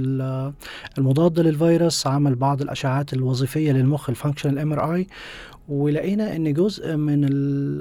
المضادة 0.99 1.43
للفيروس 1.43 2.07
عمل 2.07 2.35
بعض 2.35 2.63
الأشعات 2.63 3.13
الوظيفية 3.13 3.73
للمخ 3.73 4.11
ال 4.11 4.15
functional 4.15 4.59
MRI 4.59 5.07
ولقينا 5.69 6.37
إن 6.37 6.53
جزء 6.53 6.97
من 6.97 7.21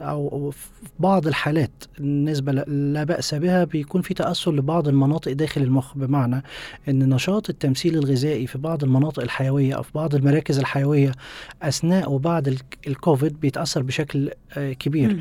أو 0.02 0.52
في 0.52 0.68
بعض 1.00 1.28
الحالات 1.28 1.72
النسبة 2.00 2.52
لا 2.68 3.04
بأس 3.04 3.36
بها 3.36 3.64
بيكون 3.64 4.02
في 4.02 4.14
تأثر 4.14 4.52
لبعض 4.52 4.88
المناطق 4.88 5.32
داخل 5.32 5.62
المخ. 5.62 5.98
بمعنى 5.98 6.44
إن 6.90 7.10
نشاط 7.10 7.50
التمثيل 7.50 7.98
الغذائي 7.98 8.48
في 8.48 8.58
بعض 8.58 8.84
المناطق 8.84 9.24
الحيوية 9.24 9.74
أو 9.74 9.84
في 9.84 9.92
بعض 9.96 10.16
المراكز 10.16 10.60
الحيوية 10.60 11.12
أثناء 11.70 12.12
وبعد 12.12 12.58
الكوفيد 12.88 13.40
بيتأثر 13.40 13.82
بشكل 13.84 14.32
آه، 14.58 14.74
كبير. 14.74 15.20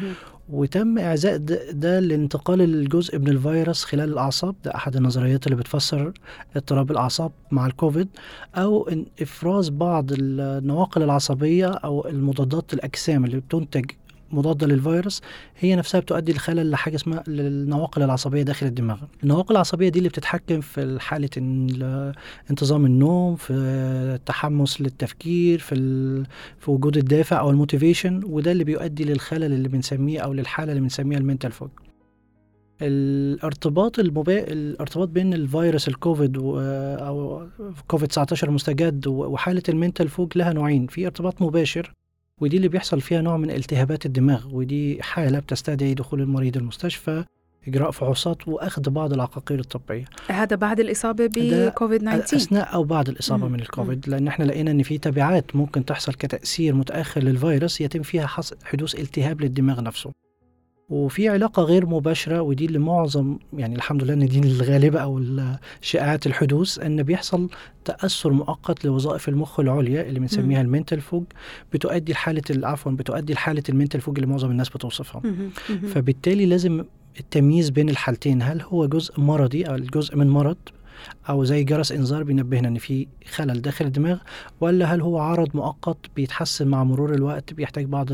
وتم 0.49 0.99
إعزاء 0.99 1.37
ده 1.73 2.01
لانتقال 2.01 2.61
الجزء 2.61 3.19
من 3.19 3.29
الفيروس 3.29 3.85
خلال 3.85 4.13
الأعصاب. 4.13 4.55
ده 4.65 4.75
أحد 4.75 4.97
النظريات 4.97 5.47
اللي 5.47 5.57
بتفسر 5.57 6.13
اضطراب 6.57 6.91
الأعصاب 6.91 7.33
مع 7.51 7.67
الكوفيد. 7.67 8.09
أو 8.55 8.89
إن 8.89 9.07
إفراز 9.23 9.69
بعض 9.69 10.07
النواقل 10.13 11.03
العصبية 11.03 11.67
أو 11.67 12.09
المضادات 12.09 12.75
الأجسام 12.75 13.25
اللي 13.25 13.37
بتنتج 13.37 13.85
مضادة 14.33 14.67
للفيروس 14.67 15.23
هي 15.59 15.77
نفسها 15.77 16.01
بتؤدي 16.01 16.33
لخلل 16.33 16.71
لحاجة 16.71 16.95
اسمها 16.95 17.25
النواقل 17.29 18.03
العصبية 18.03 18.43
داخل 18.43 18.67
الدماغ. 18.67 18.99
النواقل 19.23 19.55
العصبية 19.55 19.89
دي 19.89 19.99
اللي 19.99 20.09
بتتحكم 20.09 20.61
في 20.61 20.99
حالة 21.01 21.29
انتظام 22.51 22.87
النوم 22.87 23.37
في 23.37 23.53
التحمس 24.15 24.81
للتفكير 24.81 25.59
في 25.59 25.75
في 26.59 26.71
وجود 26.71 26.97
الدافع 26.97 27.41
أو 27.41 27.51
ال 27.51 27.57
motivation 27.57 28.21
وده 28.27 28.53
اللي 28.53 28.65
بيؤدي 28.65 29.05
للخلل 29.05 29.45
اللي 29.45 29.69
بنسميه 29.69 30.21
أو 30.21 30.33
للحالة 30.33 30.73
اللي 30.73 30.83
بنسميها 30.83 31.19
ال 31.19 31.24
mental 31.24 31.53
fog. 31.53 31.71
الارتباط 32.83 33.99
المبا... 33.99 34.53
الارتباط 34.53 35.09
بين 35.09 35.35
الفيروس 35.35 35.89
الكوفيد 35.89 36.37
و... 36.37 36.59
أو 36.61 37.47
كوفيد 37.89 38.09
19 38.09 38.49
المستجد 38.49 39.07
وحالة 39.07 39.63
ال 39.69 39.74
mental 39.74 40.09
fog 40.09 40.33
لها 40.39 40.53
نوعين. 40.53 40.87
في 40.87 41.07
ارتباط 41.07 41.43
مباشر 41.43 41.93
ودي 42.41 42.57
اللي 42.57 42.69
بيحصل 42.69 43.01
فيها 43.01 43.21
نوع 43.21 43.37
من 43.37 43.51
التهابات 43.51 44.07
الدماغ 44.07 44.47
ودي 44.53 45.03
حالة 45.03 45.39
بتستدعي 45.39 45.95
دخول 45.95 46.21
المريض 46.21 46.57
المستشفى 46.57 47.25
إجراء 47.69 47.91
فحوصات 47.91 48.49
وأخذ 48.49 48.91
بعض 48.91 49.13
العقاقير 49.13 49.61
الطبية. 49.61 50.05
هذا 50.29 50.57
بعد 50.57 50.81
الإصابة 50.81 51.27
بكوفيد 51.35 52.01
19 52.01 52.37
أثناء 52.37 52.75
أو 52.75 52.85
بعد 52.85 53.09
الإصابة 53.09 53.47
مم. 53.47 53.53
من 53.53 53.61
الكوفيد 53.61 54.09
لأن 54.09 54.29
إحنا 54.29 54.45
لقينا 54.45 54.71
أن 54.71 54.83
في 54.83 54.99
تبعات 54.99 55.57
ممكن 55.57 55.85
تحصل 55.85 56.15
كتأثير 56.15 56.75
متأخر 56.75 57.23
للفيروس 57.23 57.81
يتم 57.81 58.03
فيها 58.03 58.29
حدوث 58.65 58.95
التهاب 58.95 59.41
للدماغ 59.41 59.81
نفسه. 59.81 60.13
وفي 60.89 61.29
علاقة 61.29 61.63
غير 61.63 61.87
مباشرة 61.87 62.41
ودي 62.41 62.67
اللي 62.67 62.79
معظم 62.79 63.39
يعني 63.53 63.77
الحمد 63.77 64.05
لله 64.05 64.15
إن 64.15 64.27
دي 64.27 64.39
الغالبة 64.39 65.01
أو 65.01 65.23
شائعات 65.81 66.27
الحدوث 66.27 66.79
إن 66.79 67.03
بيحصل 67.03 67.49
تأثر 67.85 68.31
مؤقت 68.33 68.85
لوظائف 68.85 69.29
المخ 69.29 69.61
العليا 69.61 70.03
اللي 70.03 70.21
بنسميها 70.21 70.61
المنتال 70.61 71.01
فوج 71.01 71.25
بتؤدي 71.73 72.13
لحالة 72.13 72.43
عفوا 72.69 72.93
بتؤدي 72.93 73.33
لحالة 73.33 73.63
المنتال 73.69 74.01
فوج 74.01 74.19
اللي 74.19 74.27
معظم 74.31 74.51
الناس 74.51 74.69
بتوصفها. 74.69 75.23
فبالتالي 75.89 76.47
لازم 76.47 76.85
التمييز 77.21 77.71
بين 77.71 77.89
الحالتين 77.89 78.43
هل 78.43 78.63
هو 78.63 78.87
جزء 78.87 79.21
مرضي 79.21 79.63
أو 79.65 79.77
جزء 79.77 80.17
من 80.17 80.29
مرض 80.31 80.57
أو 81.29 81.45
زي 81.45 81.65
جرس 81.65 81.93
إنذار 81.93 82.23
بينبهنا 82.23 82.69
إن 82.69 82.79
في 82.79 83.07
خلل 83.31 83.63
داخل 83.63 83.85
الدماغ 83.85 84.19
ولا 84.61 84.95
هل 84.95 85.01
هو 85.01 85.19
عرض 85.19 85.57
مؤقت 85.57 85.97
بيتحسن 86.17 86.69
مع 86.69 86.85
مرور 86.85 87.15
الوقت 87.15 87.53
بيحتاج 87.55 87.85
بعض 87.85 88.09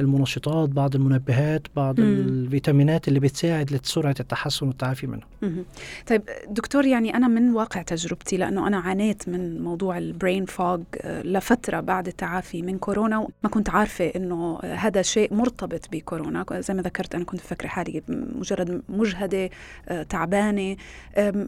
المنشطات 0.00 0.68
بعض 0.68 0.94
المنبهات 0.94 1.66
بعض 1.76 2.00
مم. 2.00 2.06
الفيتامينات 2.06 3.08
اللي 3.08 3.20
بتساعد 3.20 3.72
لسرعة 3.72 4.14
التحسن 4.20 4.66
والتعافي 4.66 5.06
منه 5.06 5.22
مم. 5.42 5.64
طيب 6.06 6.22
دكتور 6.48 6.86
يعني 6.86 7.16
أنا 7.16 7.28
من 7.28 7.50
واقع 7.54 7.82
تجربتي 7.82 8.36
لأنه 8.36 8.66
أنا 8.66 8.78
عانيت 8.78 9.28
من 9.28 9.62
موضوع 9.62 9.98
البرين 9.98 10.44
فوج 10.44 10.82
آه، 11.00 11.22
لفترة 11.22 11.80
بعد 11.80 12.06
التعافي 12.06 12.62
من 12.62 12.78
كورونا 12.78 13.18
وما 13.18 13.50
كنت 13.50 13.70
عارفة 13.70 14.04
إنه 14.04 14.58
هذا 14.58 15.02
شيء 15.02 15.34
مرتبط 15.34 15.88
بكورونا 15.92 16.44
زي 16.52 16.74
ما 16.74 16.82
ذكرت 16.82 17.14
أنا 17.14 17.24
كنت 17.24 17.40
مفكره 17.40 17.68
حالي 17.68 18.02
مجرد 18.08 18.82
مجهدة 18.88 19.50
آه، 19.88 20.02
تعبانة 20.02 20.76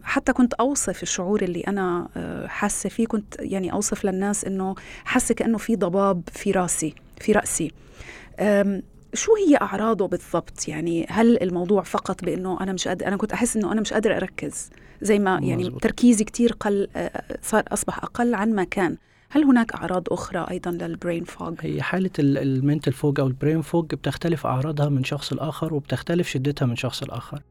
حتى 0.03 0.33
كنت 0.33 0.44
كنت 0.45 0.55
أوصف 0.55 1.03
الشعور 1.03 1.43
اللي 1.43 1.61
أنا 1.61 2.09
آه، 2.17 2.47
حاسة 2.47 2.89
فيه 2.89 3.07
كنت 3.07 3.35
يعني 3.41 3.73
أوصف 3.73 4.05
للناس 4.05 4.45
إنه 4.45 4.75
حاسة 5.05 5.35
كأنه 5.35 5.59
في 5.59 5.77
ضباب 5.77 6.23
في 6.33 6.51
راسي 6.51 6.95
في 7.21 7.33
رأسي. 7.33 7.73
شو 9.15 9.33
هي 9.37 9.57
أعراضه 9.63 10.09
بالضبط؟ 10.09 10.69
يعني 10.69 11.07
هل 11.09 11.43
الموضوع 11.43 11.83
فقط 11.83 12.25
بإنه 12.25 12.61
أنا 12.61 12.73
مش 12.73 12.89
قادر 12.89 13.07
أنا 13.07 13.17
كنت 13.17 13.33
أحس 13.33 13.57
إنه 13.57 13.73
أنا 13.73 13.81
مش 13.81 13.93
قادرة 13.93 14.17
أركز 14.17 14.71
زي 15.03 15.19
ما 15.19 15.31
يعني 15.43 15.65
مزبوط. 15.65 15.83
تركيزي 15.83 16.25
كتير 16.25 16.53
قل 16.61 16.89
آه، 16.97 17.23
صار 17.43 17.65
أصبح 17.69 17.99
أقل 17.99 18.35
عن 18.35 18.53
ما 18.53 18.65
كان. 18.65 18.97
هل 19.31 19.45
هناك 19.45 19.73
أعراض 19.75 20.13
أخرى 20.13 20.47
أيضا 20.51 20.71
لل 20.71 20.86
brain 20.86 21.25
fog 21.25 21.55
هي 21.61 21.83
حالة 21.83 22.11
ال 22.19 22.29
mental 22.29 22.93
fog 22.93 23.21
أو 23.21 23.27
ال 23.27 23.33
brain 23.33 23.63
fog 23.63 23.95
بتختلف 23.95 24.47
أعراضها 24.47 24.89
من 24.89 25.05
شخص 25.05 25.33
لآخر 25.33 25.75
وبتختلف 25.75 26.29
شدتها 26.29 26.67
من 26.67 26.77
شخص 26.77 27.03
لآخر. 27.03 27.43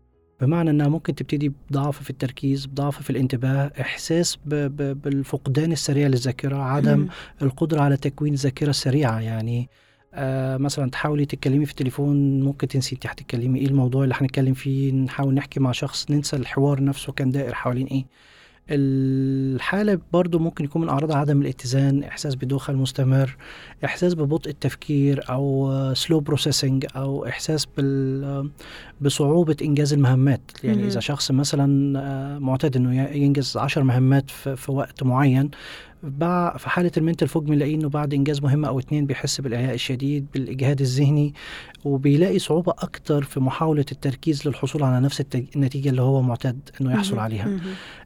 بمعنى 0.46 0.70
إنها 0.70 0.88
ممكن 0.88 1.16
تبتدي 1.16 1.52
بضعف 1.70 2.04
في 2.04 2.10
التركيز 2.10 2.66
بضعف 2.66 3.02
في 3.02 3.10
الانتباه 3.10 3.72
إحساس 3.82 4.38
ب 4.46 4.56
ب 4.56 5.02
بالفقدان 5.02 5.72
السريع 5.72 6.08
للذاكرة 6.08 6.56
عدم 6.58 7.00
م. 7.00 7.08
القدرة 7.42 7.82
على 7.82 7.98
تكوين 7.98 8.34
ذاكرة 8.34 8.72
سريعة 8.72 9.20
يعني 9.20 9.70
آه 10.14 10.58
مثلا 10.58 10.90
تحاولي 10.90 11.26
تتكلمي 11.26 11.66
في 11.66 11.72
التليفون 11.72 12.42
ممكن 12.42 12.68
تنسي 12.68 12.96
انت 12.96 13.08
هتتكلمي 13.08 13.60
إيه 13.60 13.68
الموضوع 13.68 14.04
اللي 14.04 14.16
هنتكلم 14.18 14.54
فيه 14.54 14.92
نحاول 14.92 15.34
نحكي 15.34 15.60
مع 15.60 15.72
شخص 15.72 16.12
ننسى 16.12 16.36
الحوار 16.36 16.84
نفسه 16.84 17.14
كان 17.14 17.32
دائر 17.32 17.54
حوالين 17.54 17.88
إيه 17.88 18.06
الحالة 18.70 20.00
برضو 20.14 20.40
ممكن 20.40 20.64
يكون 20.66 20.82
من 20.82 20.90
أعراض 20.90 21.12
عدم 21.12 21.42
الاتزان 21.42 22.04
إحساس 22.04 22.36
بدوخة 22.36 22.72
المستمر 22.72 23.38
إحساس 23.86 24.14
ببطء 24.14 24.50
التفكير 24.50 25.24
أو 25.30 25.94
slow 25.94 26.20
processing 26.20 26.86
أو 26.96 27.26
إحساس 27.26 27.68
بصعوبة 29.02 29.56
إنجاز 29.62 29.94
المهمات. 29.94 30.42
يعني 30.64 30.88
إذا 30.88 31.00
شخص 31.00 31.32
مثلا 31.32 32.00
آه، 32.00 32.40
معتاد 32.40 32.76
أنه 32.76 33.02
ينجز 33.04 33.58
عشر 33.58 33.84
مهمات 33.84 34.30
في 34.30 34.72
وقت 34.72 35.04
معين 35.04 35.50
في 36.58 36.70
حالة 36.70 36.92
المنتال 36.98 37.28
فوج 37.28 37.44
بنلاقي 37.44 37.74
إنه 37.76 37.90
بعد 37.90 38.14
إنجاز 38.14 38.42
مهمة 38.42 38.68
أو 38.68 38.80
اتنين 38.80 39.06
بيحس 39.06 39.42
بالاعياء 39.42 39.74
الشديد 39.74 40.26
بالإجهاد 40.34 40.82
الذهني 40.82 41.34
وبيلاقي 41.86 42.40
صعوبة 42.40 42.72
أكتر 42.72 43.24
في 43.24 43.40
محاولة 43.40 43.86
التركيز 43.92 44.48
للحصول 44.48 44.84
على 44.84 45.00
نفس 45.06 45.24
النتيجة 45.56 45.90
اللي 45.90 46.02
هو 46.02 46.22
معتاد 46.22 46.70
إنه 46.82 46.94
يحصل. 46.94 47.20
عليها. 47.20 47.60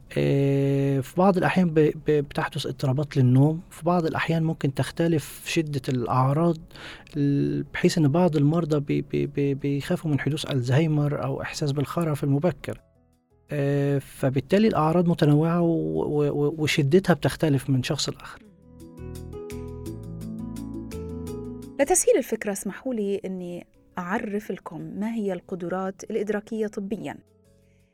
في 0.09 1.13
بعض 1.17 1.37
الأحيان 1.37 1.73
بتحدث 2.07 2.65
اضطرابات 2.65 3.17
للنوم 3.17 3.61
في 3.69 3.83
بعض 3.83 4.05
الأحيان 4.05 4.43
ممكن 4.43 4.73
تختلف 4.73 5.43
شدة 5.45 5.81
الأعراض 5.89 6.57
ال- 7.17 7.63
بحيث 7.63 7.97
أن 7.97 8.07
بعض 8.07 8.35
المرضى 8.35 8.79
بي- 8.79 9.01
بي- 9.01 9.25
بي- 9.25 9.53
بيخافوا 9.53 10.11
من 10.11 10.19
حدوث 10.19 10.51
ألزهايمر 10.51 11.23
أو 11.23 11.41
إحساس 11.41 11.71
بالخرف 11.71 12.23
المبكر. 12.23 12.81
آه، 13.51 13.99
فبالتالي 13.99 14.67
الأعراض 14.67 15.07
متنوعة 15.07 15.61
وشدتها 16.57 17.13
بتختلف 17.13 17.69
من 17.69 17.83
شخص 17.83 18.09
لآخر. 18.09 18.41
لتسهيل 21.79 22.17
الفكرة 22.17 22.51
اسمحوا 22.51 22.93
لي 22.93 23.21
أني 23.25 23.67
أعرف 23.97 24.51
لكم 24.51 24.81
ما 24.81 25.13
هي 25.13 25.33
القدرات 25.33 26.03
الإدراكية 26.11 26.67
طبياً. 26.67 27.15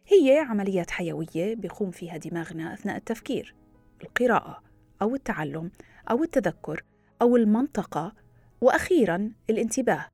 هي 0.07 0.39
عمليات 0.39 0.91
حيوية 0.91 1.55
بيقوم 1.55 1.91
فيها 1.91 2.17
دماغنا 2.17 2.74
أثناء 2.74 2.98
التفكير 2.98 3.55
القراءة 4.03 4.63
أو 5.01 5.15
التعلم 5.15 5.72
أو 6.12 6.24
التذكر 6.24 6.83
أو 7.22 7.36
المنطقة 7.36 8.13
وأخيراً 8.62 9.31
الانتباه. 9.50 10.05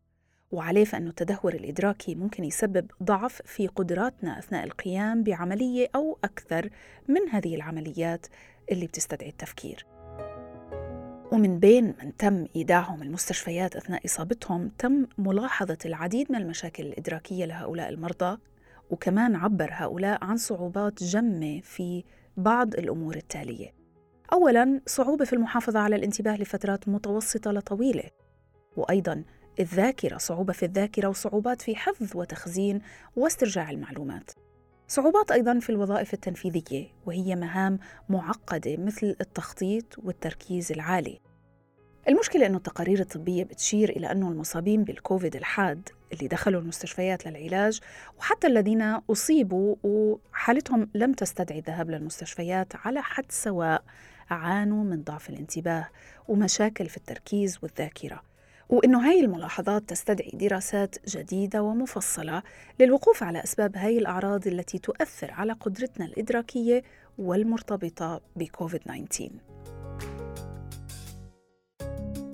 وعليه 0.51 0.85
فإن 0.85 1.07
التدهور 1.07 1.53
الإدراكي 1.53 2.15
ممكن 2.15 2.43
يسبب 2.43 2.91
ضعف 3.03 3.41
في 3.45 3.67
قدراتنا 3.67 4.39
أثناء 4.39 4.63
القيام 4.63 5.23
بعملية 5.23 5.87
أو 5.95 6.19
أكثر 6.23 6.69
من 7.07 7.29
هذه 7.31 7.55
العمليات 7.55 8.25
اللي 8.71 8.87
بتستدعي 8.87 9.29
التفكير. 9.29 9.85
ومن 11.31 11.59
بين 11.59 11.95
من 12.03 12.17
تم 12.17 12.45
إيداعهم 12.55 13.01
المستشفيات 13.01 13.75
أثناء 13.75 14.05
إصابتهم 14.05 14.69
تم 14.77 15.05
ملاحظة 15.17 15.77
العديد 15.85 16.31
من 16.31 16.37
المشاكل 16.41 16.83
الإدراكية 16.83 17.45
لهؤلاء 17.45 17.89
المرضى 17.89 18.37
وكمان 18.89 19.35
عبر 19.35 19.69
هؤلاء 19.71 20.23
عن 20.23 20.37
صعوبات 20.37 21.03
جمة 21.03 21.61
في 21.61 22.03
بعض 22.37 22.73
الأمور 22.73 23.15
التالية. 23.15 23.73
أولاً 24.33 24.81
صعوبة 24.85 25.25
في 25.25 25.33
المحافظة 25.33 25.79
على 25.79 25.95
الانتباه 25.95 26.37
لفترات 26.37 26.89
متوسطة 26.89 27.51
لطويلة 27.51 28.09
وأيضاً 28.77 29.23
الذاكرة 29.59 30.17
صعوبة 30.17 30.53
في 30.53 30.65
الذاكرة 30.65 31.07
وصعوبات 31.07 31.61
في 31.61 31.75
حفظ 31.75 32.17
وتخزين 32.17 32.81
واسترجاع 33.15 33.69
المعلومات. 33.69 34.31
صعوبات 34.87 35.31
أيضاً 35.31 35.59
في 35.59 35.69
الوظائف 35.69 36.13
التنفيذية 36.13 36.87
وهي 37.05 37.35
مهام 37.35 37.79
معقدة 38.09 38.77
مثل 38.77 39.15
التخطيط 39.21 39.99
والتركيز 40.03 40.71
العالي. 40.71 41.19
المشكلة 42.09 42.45
أنه 42.45 42.57
التقارير 42.57 42.99
الطبية 42.99 43.43
بتشير 43.43 43.89
إلى 43.89 44.11
أنه 44.11 44.29
المصابين 44.29 44.83
بالكوفيد 44.83 45.35
الحاد 45.35 45.89
اللي 46.13 46.27
دخلوا 46.27 46.61
المستشفيات 46.61 47.27
للعلاج 47.27 47.79
وحتى 48.19 48.47
الذين 48.47 48.81
أصيبوا 48.81 49.75
وحالتهم 49.83 50.89
لم 50.95 51.13
تستدعي 51.13 51.59
الذهاب 51.59 51.89
للمستشفيات 51.89 52.75
على 52.75 53.01
حد 53.01 53.31
سواء 53.31 53.83
عانوا 54.29 54.83
من 54.83 55.03
ضعف 55.03 55.29
الانتباه 55.29 55.87
ومشاكل 56.27 56.89
في 56.89 56.97
التركيز 56.97 57.57
والذاكرة. 57.61 58.21
وإنه 58.69 59.09
هاي 59.09 59.19
الملاحظات 59.19 59.89
تستدعي 59.89 60.31
دراسات 60.33 60.95
جديدة 61.07 61.63
ومفصلة 61.63 62.43
للوقوف 62.79 63.23
على 63.23 63.43
أسباب 63.43 63.77
هاي 63.77 63.97
الأعراض 63.97 64.47
التي 64.47 64.79
تؤثر 64.79 65.31
على 65.31 65.53
قدرتنا 65.53 66.05
الإدراكية 66.05 66.83
والمرتبطة 67.17 68.21
بكوفيد 68.35 68.79
19 68.79 69.29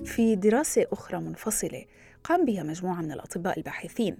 في 0.06 0.36
دراسة 0.36 0.86
أخرى 0.92 1.20
منفصلة. 1.20 1.84
قام 2.24 2.44
بها 2.44 2.62
مجموعة 2.62 3.00
من 3.00 3.12
الأطباء 3.12 3.58
الباحثين 3.58 4.16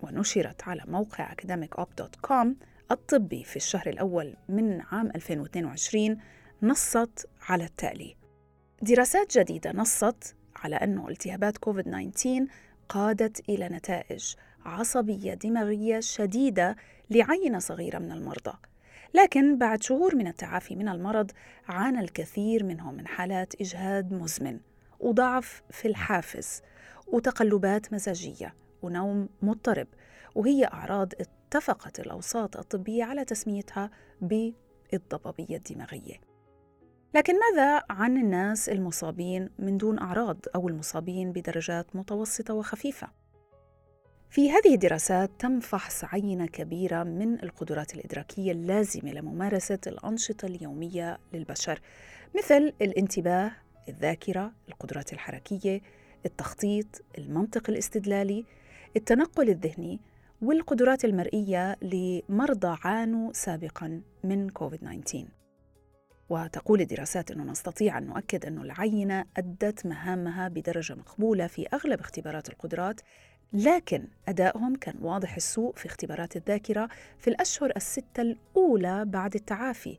ونشرت 0.00 0.68
على 0.68 0.82
موقع 0.86 1.32
academicup.com 1.34 2.46
الطبي 2.90 3.44
في 3.44 3.56
الشهر 3.56 3.88
الأول 3.88 4.34
من 4.48 4.80
عام 4.80 5.06
2022 5.06 6.18
نصت 6.62 7.28
على 7.48 7.64
التالي. 7.64 8.16
دراسات 8.82 9.38
جديدة 9.38 9.72
نصت 9.72 10.36
على 10.56 10.76
أن 10.76 11.08
التهابات 11.08 11.58
كوفيد-19 11.58 12.28
قادت 12.88 13.48
إلى 13.48 13.68
نتائج 13.68 14.34
عصبية 14.64 15.34
دماغية 15.34 16.00
شديدة 16.00 16.76
لعينة 17.10 17.58
صغيرة 17.58 17.98
من 17.98 18.12
المرضى. 18.12 18.52
لكن 19.14 19.58
بعد 19.58 19.82
شهور 19.82 20.16
من 20.16 20.26
التعافي 20.26 20.76
من 20.76 20.88
المرض 20.88 21.30
عانى 21.68 22.00
الكثير 22.00 22.64
منهم 22.64 22.94
من 22.94 23.06
حالات 23.06 23.60
إجهاد 23.60 24.12
مزمن. 24.12 24.60
وضعف 25.00 25.62
في 25.70 25.88
الحافز 25.88 26.62
وتقلبات 27.06 27.92
مزاجية 27.92 28.54
ونوم 28.82 29.28
مضطرب 29.42 29.86
وهي 30.34 30.64
أعراض 30.64 31.12
اتفقت 31.20 32.00
الأوساط 32.00 32.56
الطبية 32.56 33.04
على 33.04 33.24
تسميتها 33.24 33.90
بالضبابية 34.20 35.56
الدماغية 35.56 36.20
لكن 37.14 37.34
ماذا 37.38 37.82
عن 37.90 38.16
الناس 38.16 38.68
المصابين 38.68 39.50
من 39.58 39.78
دون 39.78 39.98
أعراض 39.98 40.38
أو 40.54 40.68
المصابين 40.68 41.32
بدرجات 41.32 41.96
متوسطة 41.96 42.54
وخفيفة؟ 42.54 43.08
في 44.30 44.50
هذه 44.50 44.74
الدراسات 44.74 45.30
تم 45.38 45.60
فحص 45.60 46.04
عينة 46.04 46.46
كبيرة 46.46 47.02
من 47.02 47.42
القدرات 47.42 47.94
الإدراكية 47.94 48.52
اللازمة 48.52 49.12
لممارسة 49.12 49.78
الأنشطة 49.86 50.46
اليومية 50.46 51.18
للبشر 51.32 51.80
مثل 52.36 52.72
الانتباه، 52.82 53.52
الذاكرة، 53.88 54.52
القدرات 54.68 55.12
الحركية، 55.12 55.80
التخطيط، 56.26 56.86
المنطق 57.18 57.70
الاستدلالي، 57.70 58.44
التنقل 58.96 59.48
الذهني، 59.48 60.00
والقدرات 60.42 61.04
المرئية 61.04 61.76
لمرضى 61.82 62.78
عانوا 62.84 63.32
سابقا 63.32 64.02
من 64.24 64.48
كوفيد 64.48 64.80
19 64.80 65.26
وتقول 66.30 66.80
الدراسات 66.80 67.30
أنه 67.30 67.44
نستطيع 67.44 67.98
أن 67.98 68.06
نؤكد 68.06 68.46
أن 68.46 68.58
العينة 68.58 69.24
أدت 69.36 69.86
مهامها 69.86 70.48
بدرجة 70.48 70.94
مقبولة 70.94 71.46
في 71.46 71.66
أغلب 71.74 72.00
اختبارات 72.00 72.48
القدرات 72.48 73.00
لكن 73.52 74.08
أدائهم 74.28 74.76
كان 74.76 74.94
واضح 75.00 75.36
السوء 75.36 75.74
في 75.76 75.86
اختبارات 75.86 76.36
الذاكرة 76.36 76.88
في 77.18 77.30
الأشهر 77.30 77.72
الستة 77.76 78.20
الأولى 78.20 79.04
بعد 79.04 79.34
التعافي. 79.34 79.98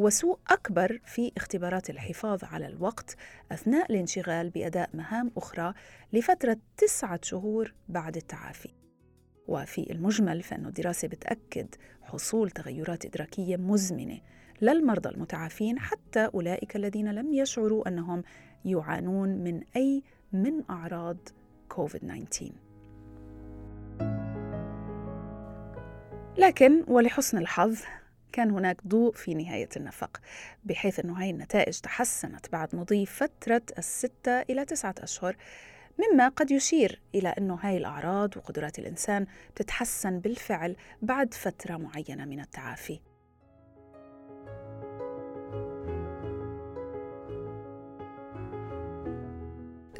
وسوء 0.00 0.38
أكبر 0.50 1.00
في 1.04 1.32
اختبارات 1.36 1.90
الحفاظ 1.90 2.44
على 2.44 2.66
الوقت 2.66 3.16
أثناء 3.52 3.92
الانشغال 3.92 4.50
بأداء 4.50 4.90
مهام 4.94 5.30
أخرى 5.36 5.74
لفترة 6.12 6.56
تسعة 6.76 7.20
شهور 7.22 7.74
بعد 7.88 8.16
التعافي. 8.16 8.70
وفي 9.48 9.92
المجمل 9.92 10.42
فإن 10.42 10.66
الدراسة 10.66 11.08
بتأكد 11.08 11.74
حصول 12.02 12.50
تغيرات 12.50 13.04
إدراكية 13.04 13.56
مزمنة 13.56 14.20
للمرضى 14.62 15.08
المتعافين 15.08 15.78
حتى 15.78 16.30
أولئك 16.34 16.76
الذين 16.76 17.10
لم 17.14 17.32
يشعروا 17.32 17.88
أنهم 17.88 18.22
يعانون 18.64 19.28
من 19.28 19.60
أي 19.76 20.02
من 20.32 20.70
أعراض 20.70 21.16
كوفيد 21.68 22.00
19 22.30 22.52
لكن 26.38 26.84
ولحسن 26.88 27.38
الحظ 27.38 27.78
كان 28.32 28.50
هناك 28.50 28.86
ضوء 28.86 29.12
في 29.12 29.34
نهاية 29.34 29.68
النفق 29.76 30.20
بحيث 30.64 31.00
أن 31.00 31.10
هاي 31.10 31.30
النتائج 31.30 31.80
تحسنت 31.80 32.52
بعد 32.52 32.76
مضي 32.76 33.06
فترة 33.06 33.62
الستة 33.78 34.40
إلى 34.40 34.64
تسعة 34.64 34.94
أشهر 34.98 35.36
مما 35.98 36.28
قد 36.28 36.50
يشير 36.50 37.00
إلى 37.14 37.28
أنه 37.28 37.54
هاي 37.54 37.76
الأعراض 37.76 38.36
وقدرات 38.36 38.78
الإنسان 38.78 39.26
تتحسن 39.54 40.18
بالفعل 40.18 40.76
بعد 41.02 41.34
فترة 41.34 41.76
معينة 41.76 42.24
من 42.24 42.40
التعافي. 42.40 43.00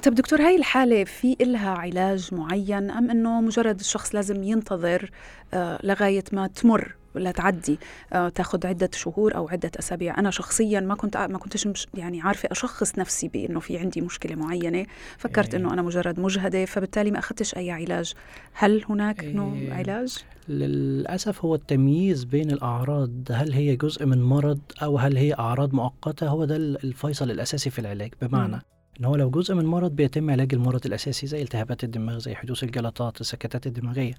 طب 0.02 0.14
دكتور 0.14 0.42
هاي 0.42 0.56
الحالة 0.56 1.04
في 1.04 1.36
إلها 1.40 1.70
علاج 1.70 2.34
معين 2.34 2.90
أم 2.90 3.10
أنه 3.10 3.40
مجرد 3.40 3.80
الشخص 3.80 4.14
لازم 4.14 4.42
ينتظر 4.42 5.10
آه 5.54 5.78
لغاية 5.82 6.24
ما 6.32 6.46
تمر؟ 6.46 6.99
ولا 7.14 7.30
تعدي 7.30 7.78
آه 8.12 8.28
تاخذ 8.28 8.66
عدة 8.66 8.90
شهور 8.92 9.36
أو 9.36 9.48
عدة 9.48 9.70
أسابيع 9.78 10.18
أنا 10.18 10.30
شخصيا 10.30 10.80
ما 10.80 10.94
كنت 10.94 11.16
ما 11.16 11.38
كنتش 11.38 11.66
مش 11.66 11.86
يعني 11.94 12.20
عارفة 12.20 12.48
أشخص 12.52 12.98
نفسي 12.98 13.28
بأنه 13.28 13.60
في 13.60 13.78
عندي 13.78 14.00
مشكلة 14.00 14.34
معينة 14.34 14.86
فكرت 15.18 15.54
أنه 15.54 15.72
أنا 15.72 15.82
مجرد 15.82 16.20
مجهدة 16.20 16.64
فبالتالي 16.64 17.10
ما 17.10 17.18
أخذتش 17.18 17.56
أي 17.56 17.70
علاج 17.70 18.12
هل 18.52 18.84
هناك 18.88 19.24
نوع 19.24 19.54
إيه. 19.54 19.72
علاج؟ 19.72 20.18
للأسف 20.48 21.44
هو 21.44 21.54
التمييز 21.54 22.24
بين 22.24 22.50
الأعراض 22.50 23.10
هل 23.30 23.52
هي 23.52 23.76
جزء 23.76 24.06
من 24.06 24.22
مرض 24.22 24.60
أو 24.82 24.98
هل 24.98 25.16
هي 25.16 25.34
أعراض 25.34 25.74
مؤقتة 25.74 26.28
هو 26.28 26.44
ده 26.44 26.56
الفيصل 26.56 27.30
الأساسي 27.30 27.70
في 27.70 27.78
العلاج 27.78 28.10
بمعنى. 28.22 28.60
إن 29.00 29.04
هو 29.04 29.16
لو 29.16 29.30
جزء 29.30 29.54
من 29.54 29.66
مرض 29.66 29.90
بيتم 29.90 30.30
علاج 30.30 30.54
المرض 30.54 30.86
الأساسي 30.86 31.26
زي 31.26 31.42
التهابات 31.42 31.84
الدماغ 31.84 32.18
زي 32.18 32.34
حدوث 32.34 32.64
الجلطات 32.64 33.20
السكتات 33.20 33.66
الدماغية 33.66 34.14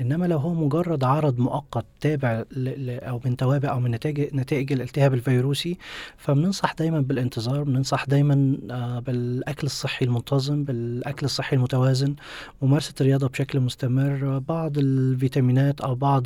إنما 0.00 0.26
لو 0.26 0.38
هو 0.38 0.54
مجرد 0.54 1.04
عرض 1.04 1.38
مؤقت 1.38 1.84
تابع 2.00 2.44
أو 2.88 3.20
من 3.24 3.36
توابع 3.36 3.70
أو 3.70 3.80
من 3.80 3.90
نتائج 3.90 4.34
نتائج 4.34 4.72
الالتهاب 4.72 5.14
الفيروسي 5.14 5.78
فبننصح 6.16 6.72
دايما 6.72 7.00
بالانتظار 7.00 7.62
بننصح 7.62 8.04
دايما 8.04 8.58
آه، 8.70 8.98
بالأكل 8.98 9.66
الصحي 9.66 10.04
المنتظم 10.04 10.64
بالأكل 10.64 11.26
الصحي 11.26 11.56
المتوازن 11.56 12.14
ممارسة 12.62 12.94
الرياضة 13.00 13.28
بشكل 13.28 13.60
مستمر 13.60 14.38
بعض 14.38 14.78
الفيتامينات 14.78 15.80
أو 15.80 15.94
بعض 15.94 16.24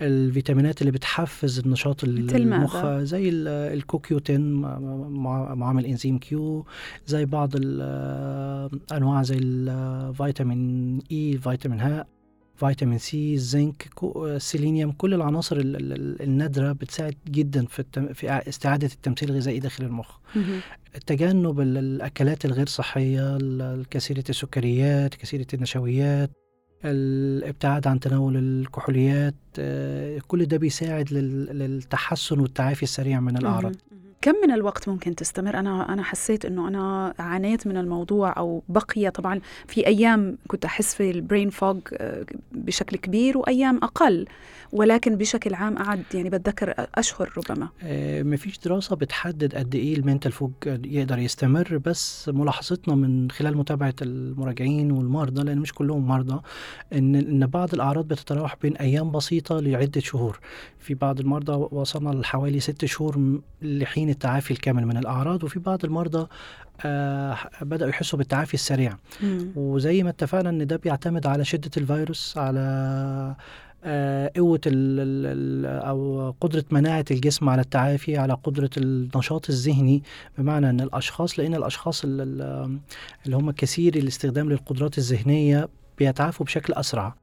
الفيتامينات 0.00 0.80
اللي 0.80 0.92
بتحفز 0.92 1.58
النشاط 1.58 2.04
المخ 2.04 2.86
زي 2.86 3.30
الكوكيوتين 3.48 4.60
معامل 5.54 5.86
إنزيم 5.86 6.18
Q 6.18 6.66
زي 7.06 7.24
بعض 7.24 7.50
الانواع 7.56 9.22
زي 9.22 9.38
الفيتامين 9.38 10.98
E 11.12 11.38
فيتامين 11.38 11.80
هاء 11.80 12.06
فيتامين 12.56 12.98
سي 12.98 13.34
الزنك 13.34 13.88
السيلينيوم 14.16 14.92
كل 14.92 15.14
العناصر 15.14 15.56
النادرة 15.60 16.72
بتساعد 16.72 17.14
جدا 17.28 17.66
في, 17.66 17.78
التم... 17.78 18.12
في 18.12 18.30
استعادة 18.48 18.86
التمثيل 18.86 19.30
الغذائي 19.30 19.58
داخل 19.60 19.84
المخ. 19.84 20.16
تجنب 21.06 21.60
الأكلات 21.60 22.44
الغير 22.44 22.66
صحية 22.66 23.38
كثيرة 23.90 24.24
السكريات 24.28 25.14
كثيرة 25.14 25.46
النشويات 25.54 26.30
الابتعاد 26.84 27.86
عن 27.86 28.00
تناول 28.00 28.36
الكحوليات 28.36 29.34
آه، 29.58 30.18
كل 30.26 30.44
ده 30.44 30.56
بيساعد 30.56 31.12
للتحسن 31.12 32.40
والتعافي 32.40 32.82
السريع 32.82 33.20
من 33.20 33.36
الأعراض. 33.36 33.72
كم 34.26 34.34
من 34.46 34.50
الوقت 34.54 34.88
ممكن 34.88 35.14
تستمر؟ 35.14 35.58
أنا 35.58 35.92
أنا 35.92 36.02
حسيت 36.02 36.44
إنه 36.44 36.68
أنا 36.68 37.14
عانيت 37.18 37.66
من 37.66 37.76
الموضوع 37.76 38.36
أو 38.36 38.62
بقي 38.68 39.10
طبعا 39.10 39.40
في 39.68 39.86
أيام 39.86 40.38
كنت 40.48 40.64
أحس 40.64 40.94
في 40.94 41.10
البرين 41.10 41.50
فوج 41.50 41.80
آه، 41.92 42.26
بشكل 42.52 42.96
كبير 42.96 43.38
وأيام 43.38 43.76
أقل 43.76 44.26
ولكن 44.72 45.16
بشكل 45.16 45.54
عام 45.54 45.78
قعد 45.78 46.02
يعني 46.14 46.30
بتذكر 46.30 46.74
أشهر 46.94 47.32
ربما. 47.36 47.68
آه 47.82 48.22
مفيش 48.22 48.58
دراسة 48.58 48.96
بتحدد 48.96 49.54
قد 49.54 49.74
إيه 49.74 49.96
المنتال 49.96 50.32
فوج 50.32 50.52
يقدر 50.66 51.18
يستمر 51.18 51.78
بس 51.84 52.28
ملاحظتنا 52.28 52.94
من 52.94 53.30
خلال 53.30 53.56
متابعة 53.56 53.94
المراجعين 54.02 54.90
والمرضى 54.92 55.42
لأن 55.42 55.58
مش 55.58 55.72
كلهم 55.72 56.06
مرضى 56.06 56.40
إن 56.92 57.14
إن 57.14 57.46
بعض 57.46 57.74
الأعراض 57.74 58.08
بتتراوح 58.08 58.56
بين 58.62 58.76
أيام 58.76 59.10
بسيطة 59.10 59.60
لعدة 59.60 60.00
شهور. 60.00 60.40
في 60.78 60.94
بعض 60.94 61.20
المرضى 61.20 61.68
وصلنا 61.70 62.10
لحوالي 62.10 62.60
ست 62.60 62.84
شهور 62.84 63.40
لحين 63.62 64.15
التعافي 64.16 64.50
الكامل 64.50 64.86
من 64.86 64.96
الأعراض 64.96 65.44
وفي 65.44 65.58
بعض 65.58 65.84
المرضى 65.84 66.26
آه 66.84 67.36
بدأوا 67.62 67.90
يحسوا 67.90 68.18
بالتعافي 68.18 68.54
السريع. 68.54 68.96
مم. 69.22 69.52
وزي 69.56 70.02
ما 70.02 70.10
اتفقنا 70.10 70.50
إن 70.50 70.66
ده 70.66 70.76
بيعتمد 70.76 71.26
على 71.26 71.44
شدة 71.44 71.70
الفيروس 71.76 72.38
على 72.38 72.60
آه، 73.88 74.32
قوة 74.36 74.60
أو 75.66 76.30
قدرة 76.40 76.64
مناعة 76.70 77.04
الجسم 77.10 77.48
على 77.48 77.60
التعافي 77.62 78.16
على 78.18 78.32
قدرة 78.34 78.70
النشاط 78.76 79.50
الذهني. 79.50 80.02
بمعنى 80.38 80.70
أن 80.70 80.80
الأشخاص 80.80 81.38
لأن 81.38 81.54
الأشخاص 81.54 82.02
اللي 82.04 83.36
هم 83.36 83.50
كثير 83.50 83.96
الاستخدام 83.96 84.50
للقدرات 84.50 84.98
الذهنية 84.98 85.68
بيتعافوا 85.98 86.46
بشكل 86.46 86.72
أسرع. 86.72 87.14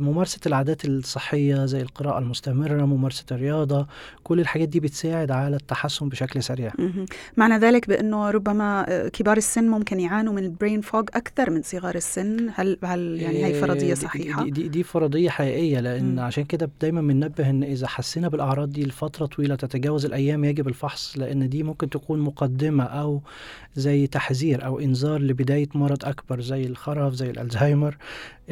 ممارسة 0.00 0.40
العادات 0.46 0.84
الصحية 0.84 1.66
زي 1.66 1.82
القراءة 1.82 2.18
المستمرة 2.18 2.84
ممارسة 2.84 3.24
الرياضة 3.30 3.86
كل 4.22 4.40
الحاجات 4.40 4.68
دي 4.68 4.80
بتساعد 4.80 5.30
على 5.30 5.56
التحسن 5.56 6.08
بشكل 6.08 6.42
سريع 6.42 6.72
معنى 7.36 7.58
ذلك 7.58 7.88
بأنه 7.88 8.30
ربما 8.30 8.86
آه، 8.88 9.08
كبار 9.08 9.36
السن 9.36 9.64
ممكن 9.68 10.00
يعانوا 10.00 10.32
من 10.32 10.44
البرين 10.44 10.80
فوج 10.80 11.08
أكثر 11.14 11.50
من 11.50 11.62
صغار 11.62 11.94
السن 11.94 12.50
هل, 12.54 12.78
هل 12.84 13.20
يعني 13.20 13.44
هي 13.44 13.60
فرضية 13.60 13.94
صحيحة؟ 13.94 14.44
دي, 14.44 14.50
دي, 14.50 14.68
دي 14.68 14.82
فرضية 14.82 15.30
حقيقية 15.30 15.80
لأن 15.80 16.14
مم. 16.14 16.20
عشان 16.20 16.44
كده 16.44 16.70
دايما 16.80 17.00
بننبه 17.00 17.50
أن 17.50 17.62
إذا 17.62 17.86
حسينا 17.86 18.28
بالأعراض 18.28 18.70
دي 18.70 18.84
لفترة 18.84 19.26
طويلة 19.26 19.54
تتجاوز 19.54 20.04
الأيام 20.06 20.44
يجب 20.44 20.68
الفحص 20.68 21.18
لأن 21.18 21.48
دي 21.48 21.62
ممكن 21.62 21.90
تكون 21.90 22.18
مقدمة 22.20 22.84
أو 22.84 23.22
زي 23.74 24.06
تحذير 24.06 24.64
أو 24.64 24.80
إنذار 24.80 25.20
لبداية 25.20 25.68
مرض 25.74 26.04
أكبر 26.04 26.40
زي 26.40 26.66
الخرف 26.66 27.14
زي 27.14 27.30
الألزهايمر 27.30 27.96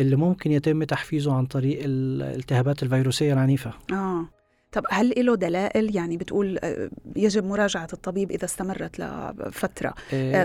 اللي 0.05 0.17
ممكن 0.17 0.53
يتم 0.53 0.85
تحفيزه 0.85 1.33
عن 1.33 1.47
طريق 1.47 1.81
الالتهابات 1.85 2.83
الفيروسية 2.83 3.33
العنيفة. 3.33 3.73
آه. 3.93 4.29
طب 4.73 4.83
هل 4.91 5.27
له 5.27 5.35
دلائل؟ 5.35 5.97
يعني 5.97 6.17
بتقول 6.17 6.59
آه، 6.63 6.91
يجب 7.17 7.45
مراجعة 7.45 7.89
الطبيب 7.93 8.31
إذا 8.31 8.45
استمرت 8.45 8.99
لفترة. 8.99 9.95
إيه 10.13 10.43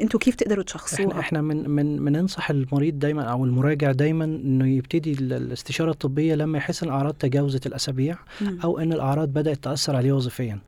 أنتوا 0.00 0.20
كيف 0.20 0.34
تقدروا 0.34 0.64
تشخصوها؟ 0.64 1.08
إحنا, 1.08 1.20
إحنا 1.20 1.42
من 1.42 1.70
من 1.70 2.04
بننصح 2.04 2.50
المريض 2.50 2.98
دايما 2.98 3.22
أو 3.22 3.44
المراجع 3.44 3.92
دايما 3.92 4.24
إنه 4.24 4.68
يبتدي 4.68 5.12
الاستشارة 5.12 5.90
الطبية 5.90 6.34
لما 6.34 6.58
يحس 6.58 6.82
إن 6.82 6.88
الأعراض 6.88 7.14
تجاوزت 7.14 7.66
الأسابيع 7.66 8.18
أو 8.64 8.78
إن 8.78 8.92
الأعراض 8.92 9.28
بدأت 9.28 9.56
تأثر 9.64 9.96
عليه 9.96 10.12
وظيفيا. 10.12 10.58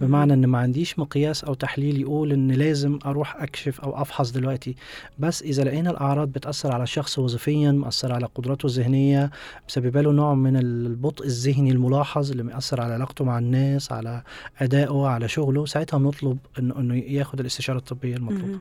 بمعنى 0.00 0.32
إن 0.32 0.46
ما 0.46 0.58
عنديش 0.58 0.98
مقياس 0.98 1.44
أو 1.44 1.54
تحليل 1.54 2.00
يقول 2.00 2.32
إن 2.32 2.52
لازم 2.52 2.98
أروح 3.06 3.42
أكشف 3.42 3.80
أو 3.80 4.02
أفحص 4.02 4.30
دلوقتي. 4.30 4.74
بس 5.18 5.42
إذا 5.42 5.64
لقينا 5.64 5.90
الأعراض 5.90 6.28
بتأثر 6.28 6.72
على 6.72 6.82
الشخص 6.82 7.18
وظيفيا 7.18 7.72
مأثر 7.72 8.12
على 8.12 8.26
قدراته 8.34 8.66
الذهنية 8.66 9.30
مسببه 9.68 10.00
له 10.00 10.12
نوع 10.12 10.34
من 10.34 10.56
البطء 10.56 11.24
الذهني 11.26 11.70
الملاحظ 11.70 12.30
اللي 12.30 12.42
مأثر 12.42 12.80
على 12.80 12.92
علاقته 12.92 13.24
مع 13.24 13.38
الناس 13.38 13.92
على 13.92 14.22
أدائه 14.58 15.06
على 15.06 15.28
شغله 15.28 15.66
ساعتها 15.66 15.98
بنطلب 15.98 16.38
إنه 16.58 16.96
ياخد 16.96 17.40
الاستشارة 17.40 17.78
الطبية 17.78 18.16
المطلوبة. 18.16 18.60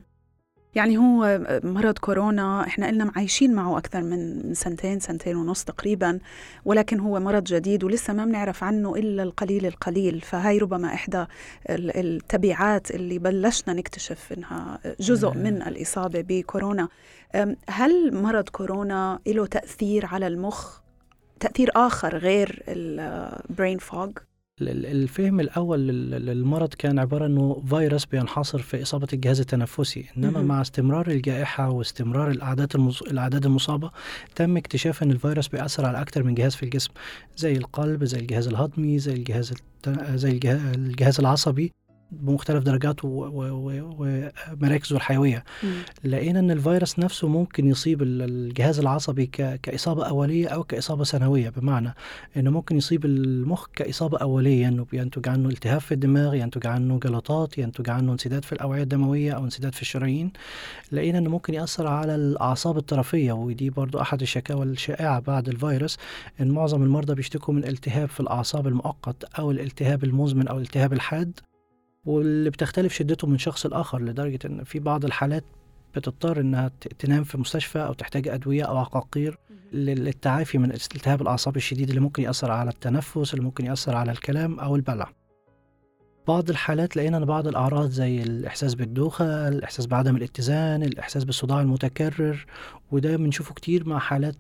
يعني 0.75 0.97
هو 0.97 1.41
مرض 1.63 1.97
كورونا 1.97 2.67
إحنا 2.67 2.87
قلنا 2.87 3.11
عايشين 3.15 3.53
معه 3.53 3.77
أكثر 3.77 4.03
من 4.03 4.53
سنتين 4.53 4.99
سنتين 4.99 5.35
ونص 5.35 5.63
تقريبا 5.63 6.19
ولكن 6.65 6.99
هو 6.99 7.19
مرض 7.19 7.43
جديد 7.43 7.83
ولسه 7.83 8.13
ما 8.13 8.25
بنعرف 8.25 8.63
عنه 8.63 8.95
إلا 8.95 9.23
القليل 9.23 9.65
القليل. 9.65 10.21
فهاي 10.21 10.57
ربما 10.57 10.93
إحدى 10.93 11.25
التبعات 11.69 12.91
اللي 12.91 13.19
بلشنا 13.19 13.73
نكتشف 13.73 14.33
إنها 14.37 14.79
جزء 14.99 15.33
من 15.33 15.61
الإصابة 15.61 16.21
بكورونا. 16.27 16.87
هل 17.69 18.15
مرض 18.21 18.49
كورونا 18.49 19.19
له 19.27 19.45
تأثير 19.45 20.05
على 20.05 20.27
المخ؟ 20.27 20.79
تأثير 21.39 21.71
آخر 21.75 22.17
غير 22.17 22.63
البرين 22.67 23.77
فوج 23.77 24.17
الفهم 24.61 25.39
الأول 25.39 25.87
للمرض 25.87 26.73
كان 26.73 26.99
عبارة 26.99 27.25
أنه 27.25 27.63
فيروس 27.69 28.05
بينحصر 28.05 28.59
في 28.59 28.81
إصابة 28.81 29.07
الجهاز 29.13 29.39
التنفسي. 29.39 30.05
إنما 30.17 30.41
مع 30.41 30.61
استمرار 30.61 31.07
الجائحة 31.07 31.69
واستمرار 31.69 32.31
الأعداد, 32.31 32.75
المص... 32.75 33.01
الأعداد 33.01 33.45
المصابة 33.45 33.91
تم 34.35 34.57
اكتشاف 34.57 35.03
أن 35.03 35.11
الفيروس 35.11 35.47
بيأثر 35.47 35.85
على 35.85 36.01
أكثر 36.01 36.23
من 36.23 36.33
جهاز 36.33 36.55
في 36.55 36.63
الجسم 36.63 36.91
زي 37.37 37.53
القلب 37.53 38.03
زي 38.03 38.19
الجهاز 38.19 38.47
الهضمي 38.47 38.99
زي 38.99 39.13
الجهاز 39.13 39.51
الت... 39.51 39.99
زي 40.15 40.39
الجهاز 40.55 41.19
العصبي. 41.19 41.71
بمختلف 42.11 42.63
درجاته 42.63 43.07
ومراكزه 43.07 44.95
الحيوية. 44.95 45.43
لقينا 46.03 46.39
إن 46.39 46.51
الفيروس 46.51 46.99
نفسه 46.99 47.27
ممكن 47.27 47.67
يصيب 47.67 48.01
الجهاز 48.01 48.79
العصبي 48.79 49.25
كإصابة 49.63 50.07
أولية 50.07 50.47
أو 50.47 50.63
كإصابة 50.63 51.03
ثانويه 51.03 51.49
بمعنى 51.49 51.93
إنه 52.37 52.51
ممكن 52.51 52.77
يصيب 52.77 53.05
المخ 53.05 53.67
كإصابة 53.75 54.17
أولية 54.17 54.67
انه 54.67 54.85
ينتج 54.93 55.29
عنه 55.29 55.49
التهاب 55.49 55.81
في 55.81 55.91
الدماغ 55.91 56.35
ينتج 56.35 56.67
عنه 56.67 56.99
جلطات 56.99 57.57
ينتج 57.57 57.89
عنه 57.89 58.11
انسداد 58.11 58.45
في 58.45 58.53
الأوعية 58.53 58.83
الدموية 58.83 59.31
أو 59.31 59.43
انسداد 59.43 59.75
في 59.75 59.81
الشرايين. 59.81 60.31
لقينا 60.91 61.17
إنه 61.17 61.29
ممكن 61.29 61.53
يأثر 61.53 61.87
على 61.87 62.15
الأعصاب 62.15 62.77
الطرفية 62.77 63.31
ودي 63.33 63.69
برضو 63.69 64.01
أحد 64.01 64.21
الشكاوى 64.21 64.65
الشائعة 64.65 65.19
بعد 65.19 65.49
الفيروس 65.49 65.97
إن 66.41 66.51
معظم 66.51 66.83
المرضى 66.83 67.15
بيشتكوا 67.15 67.53
من 67.53 67.63
التهاب 67.63 68.09
في 68.09 68.19
الأعصاب 68.19 68.67
المؤقت 68.67 69.23
أو 69.23 69.51
الالتهاب 69.51 70.03
المزمن 70.03 70.47
أو 70.47 70.57
الالتهاب 70.57 70.93
الحاد. 70.93 71.39
واللي 72.05 72.49
بتختلف 72.49 72.93
شدته 72.93 73.27
من 73.27 73.37
شخص 73.37 73.65
لآخر 73.65 74.01
لدرجة 74.01 74.39
إن 74.45 74.63
في 74.63 74.79
بعض 74.79 75.05
الحالات 75.05 75.43
بتضطر 75.95 76.39
إنها 76.41 76.71
تنام 76.99 77.23
في 77.23 77.37
مستشفى 77.37 77.79
أو 77.79 77.93
تحتاج 77.93 78.27
أدوية 78.27 78.63
أو 78.63 78.77
عقاقير 78.77 79.37
للتعافي 79.73 80.57
من 80.57 80.71
التهاب 80.71 81.21
الأعصاب 81.21 81.55
الشديد 81.55 81.89
اللي 81.89 82.01
ممكن 82.01 82.23
يأثر 82.23 82.51
على 82.51 82.69
التنفس 82.69 83.33
اللي 83.33 83.45
ممكن 83.45 83.65
يأثر 83.65 83.95
على 83.95 84.11
الكلام 84.11 84.59
أو 84.59 84.75
البلع. 84.75 85.11
بعض 86.27 86.49
الحالات 86.49 86.97
لقينا 86.97 87.17
إن 87.17 87.25
بعض 87.25 87.47
الأعراض 87.47 87.89
زي 87.89 88.23
الإحساس 88.23 88.75
بالدوخة 88.75 89.47
الإحساس 89.47 89.85
بعدم 89.85 90.15
الاتزان 90.15 90.83
الإحساس 90.83 91.23
بالصداع 91.23 91.61
المتكرر 91.61 92.45
وده 92.91 93.17
بنشوفه 93.17 93.53
كتير 93.53 93.89
مع 93.89 93.99
حالات 93.99 94.35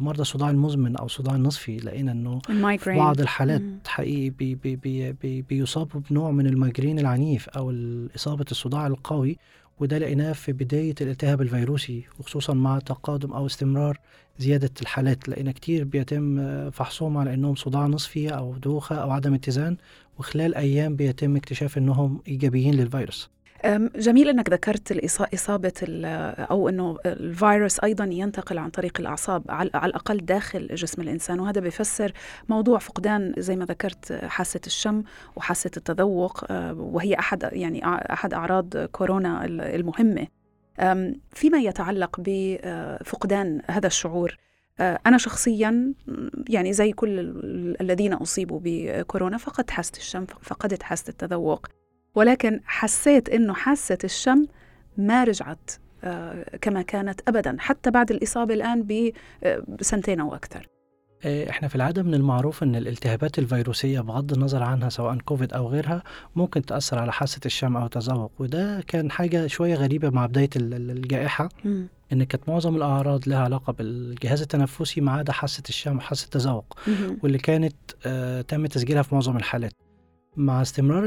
مرضى 0.00 0.22
الصداع 0.22 0.50
المزمن 0.50 0.96
أو 0.96 1.06
الصداع 1.06 1.34
النصفي. 1.34 1.76
لقينا 1.76 2.12
إنه 2.12 2.38
في 2.76 2.90
بعض 2.98 3.20
الحالات 3.20 3.62
حقيقي 3.86 4.30
بي 4.30 4.54
بي 4.54 4.76
بي 4.76 5.12
بي 5.12 5.42
بيصابوا 5.42 6.00
بنوع 6.10 6.30
من 6.30 6.46
ال 6.46 6.52
migraine 6.52 6.98
العنيف 6.98 7.48
أو 7.48 7.74
إصابة 8.16 8.44
الصداع 8.50 8.86
القوي 8.86 9.38
وده 9.80 9.98
لقيناه 9.98 10.32
في 10.32 10.52
بداية 10.52 10.94
الالتهاب 11.00 11.42
الفيروسي 11.42 12.04
وخصوصا 12.18 12.54
مع 12.54 12.78
تقادم 12.78 13.32
أو 13.32 13.46
استمرار 13.46 14.00
زيادة 14.38 14.70
الحالات. 14.82 15.28
لقينا 15.28 15.52
كتير 15.52 15.84
بيتم 15.84 16.70
فحصهم 16.70 17.16
على 17.16 17.34
أنهم 17.34 17.54
صداع 17.54 17.86
نصفي 17.86 18.28
أو 18.28 18.56
دوخة 18.56 18.96
أو 18.96 19.10
عدم 19.10 19.34
اتزان 19.34 19.76
وخلال 20.18 20.54
أيام 20.54 20.96
بيتم 20.96 21.36
اكتشاف 21.36 21.78
أنهم 21.78 22.22
إيجابيين 22.28 22.74
للفيروس. 22.74 23.30
جميل 23.96 24.28
إنك 24.28 24.50
ذكرت 24.50 25.14
إصابة 25.34 25.72
أو 26.50 26.68
إنه 26.68 26.96
الفيروس 27.06 27.80
أيضا 27.80 28.04
ينتقل 28.04 28.58
عن 28.58 28.70
طريق 28.70 29.00
الأعصاب 29.00 29.42
على 29.48 29.68
الأقل 29.68 30.16
داخل 30.16 30.66
جسم 30.74 31.02
الإنسان 31.02 31.40
وهذا 31.40 31.60
بيفسر 31.60 32.12
موضوع 32.48 32.78
فقدان 32.78 33.34
زي 33.38 33.56
ما 33.56 33.64
ذكرت 33.64 34.12
حاسة 34.12 34.60
الشم 34.66 35.02
وحاسة 35.36 35.70
التذوق 35.76 36.44
أه، 36.50 36.74
وهي 36.74 37.18
أحد 37.18 37.48
يعني 37.52 37.86
أحد 37.86 38.34
أعراض 38.34 38.76
كورونا 38.76 39.44
المهمة. 39.44 40.26
فيما 41.30 41.58
يتعلق 41.58 42.16
بفقدان 42.18 43.62
هذا 43.70 43.86
الشعور 43.86 44.30
أه، 44.32 44.47
أنا 44.80 45.18
شخصيا 45.18 45.92
يعني 46.48 46.72
زي 46.72 46.92
كل 46.92 47.18
الذين 47.80 48.12
أصيبوا 48.12 48.60
بكورونا 48.64 49.38
فقدت 49.38 49.70
حاسة 49.70 49.92
الشم 49.96 50.26
فقدت 50.42 50.82
حاسة 50.82 51.10
التذوق. 51.10 51.66
ولكن 52.14 52.60
حسيت 52.64 53.28
إنه 53.28 53.54
حاسة 53.54 53.98
الشم 54.04 54.46
ما 54.96 55.24
رجعت 55.24 55.70
آه، 56.04 56.56
كما 56.60 56.82
كانت 56.82 57.20
ابدا 57.28 57.56
حتى 57.58 57.90
بعد 57.90 58.10
الإصابة 58.10 58.54
الآن 58.54 59.12
بسنتين 59.68 60.20
أو 60.20 60.34
أكثر. 60.34 60.68
آه، 61.24 61.50
إحنا 61.50 61.68
في 61.68 61.76
العادة 61.76 62.02
من 62.02 62.14
المعروف 62.14 62.62
إن 62.62 62.76
الالتهابات 62.76 63.38
الفيروسية 63.38 64.00
بغض 64.00 64.32
النظر 64.32 64.62
عنها 64.62 64.88
سواء 64.88 65.18
كوفيد 65.18 65.52
أو 65.52 65.68
غيرها 65.68 66.02
ممكن 66.36 66.62
تأثر 66.62 66.98
على 66.98 67.12
حاسة 67.12 67.40
الشم 67.46 67.76
أو 67.76 67.84
التذوق. 67.84 68.32
وده 68.38 68.84
كان 68.86 69.10
حاجة 69.10 69.46
شوية 69.46 69.74
غريبة 69.74 70.10
مع 70.10 70.26
بداية 70.26 70.50
الجائحة. 70.56 71.48
م. 71.64 71.84
إن 72.12 72.24
كانت 72.24 72.48
معظم 72.48 72.76
الأعراض 72.76 73.28
لها 73.28 73.38
علاقة 73.38 73.72
بالجهاز 73.72 74.42
التنفسي 74.42 75.00
ما 75.00 75.12
عدا 75.12 75.32
حاسة 75.32 75.62
الشم 75.68 75.96
وحاسة 75.96 76.24
التذوق 76.24 76.78
واللي 77.22 77.38
كانت 77.38 77.76
آه 78.06 78.40
تم 78.40 78.66
تسجيلها 78.66 79.02
في 79.02 79.14
معظم 79.14 79.36
الحالات. 79.36 79.72
مع 80.36 80.62
استمرار 80.62 81.04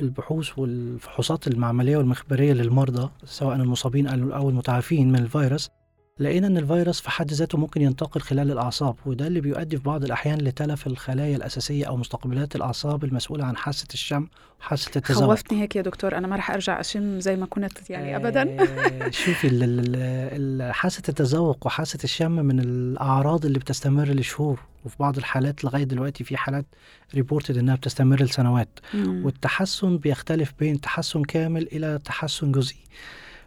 البحوث 0.00 0.58
والفحوصات 0.58 1.46
المعملية 1.48 1.96
والمخبرية 1.96 2.52
للمرضى 2.52 3.10
سواء 3.24 3.56
المصابين 3.56 4.06
أو 4.32 4.48
المتعافين 4.50 5.12
من 5.12 5.18
الفيروس 5.18 5.70
لقينا 6.20 6.46
إن 6.46 6.56
الفيروس 6.56 7.00
في 7.00 7.10
حد 7.10 7.32
ذاته 7.32 7.58
ممكن 7.58 7.82
ينتقل 7.82 8.20
خلال 8.20 8.50
الأعصاب 8.50 8.96
وده 9.06 9.26
اللي 9.26 9.40
بيؤدي 9.40 9.76
في 9.76 9.82
بعض 9.82 10.04
الأحيان 10.04 10.38
لتلف 10.38 10.86
الخلايا 10.86 11.36
الأساسية 11.36 11.84
أو 11.84 11.96
مستقبلات 11.96 12.56
الأعصاب 12.56 13.04
المسؤولة 13.04 13.44
عن 13.44 13.56
حاسة 13.56 13.86
الشم 13.94 14.26
وحاسه 14.60 14.90
التذوق 14.96 15.24
خوفتني 15.24 15.62
هيك 15.62 15.76
يا 15.76 15.82
دكتور 15.82 16.16
أنا 16.18 16.26
ما 16.26 16.36
راح 16.36 16.50
أرجع 16.50 16.80
أشم 16.80 17.20
زي 17.20 17.36
ما 17.36 17.46
كنت 17.46 17.90
يعني 17.90 18.16
ابدا. 18.16 18.56
آه 18.60 19.10
شوفي 19.24 20.72
حاسة 20.72 21.02
التذوق 21.08 21.66
وحاسة 21.66 21.98
الشم 22.04 22.32
من 22.32 22.60
الأعراض 22.60 23.46
اللي 23.46 23.58
بتستمر 23.58 24.08
لشهور 24.08 24.60
وفي 24.84 24.96
بعض 25.00 25.16
الحالات 25.16 25.64
لغاية 25.64 25.84
دلوقتي 25.84 26.24
في 26.24 26.36
حالات 26.36 26.66
ريبورتد 27.14 27.56
إنها 27.56 27.74
بتستمر 27.74 28.22
لسنوات. 28.22 28.78
والتحسن 28.94 29.98
بيختلف 29.98 30.52
بين 30.58 30.80
تحسن 30.80 31.22
كامل 31.22 31.68
إلى 31.72 31.98
تحسن 32.04 32.52
جزئي. 32.52 32.80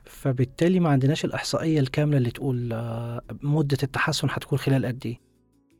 فبالتالي 0.05 0.79
ما 0.79 0.89
عندناش 0.89 1.25
الإحصائية 1.25 1.79
الكاملة 1.79 2.17
اللي 2.17 2.31
تقول 2.31 2.73
آه، 2.73 3.21
مدة 3.41 3.77
التحسن 3.83 4.27
هتكون 4.31 4.59
خلال 4.59 4.85
قد 4.85 5.01
إيه. 5.05 5.19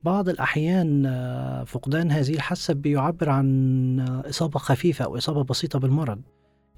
بعض 0.04 0.30
الأحيان 0.30 1.06
آه، 1.06 1.64
فقدان 1.64 2.12
هذه 2.12 2.34
الحاسة 2.34 2.74
بيعبر 2.74 3.30
عن 3.30 4.00
آه، 4.00 4.30
إصابة 4.30 4.60
خفيفة 4.60 5.06
أو 5.06 5.18
إصابة 5.18 5.44
بسيطة 5.44 5.80
بالمرض. 5.80 6.22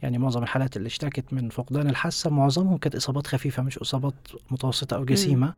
يعني 0.01 0.17
معظم 0.17 0.43
الحالات 0.43 0.77
اللي 0.77 0.87
اشتكت 0.87 1.33
من 1.33 1.49
فقدان 1.49 1.89
الحاسة 1.89 2.29
معظمهم 2.29 2.77
كانت 2.77 2.95
إصابات 2.95 3.27
خفيفة 3.27 3.63
مش 3.63 3.77
إصابات 3.77 4.13
متوسطة 4.51 4.95
أو 4.95 5.05
جسيمة. 5.05 5.53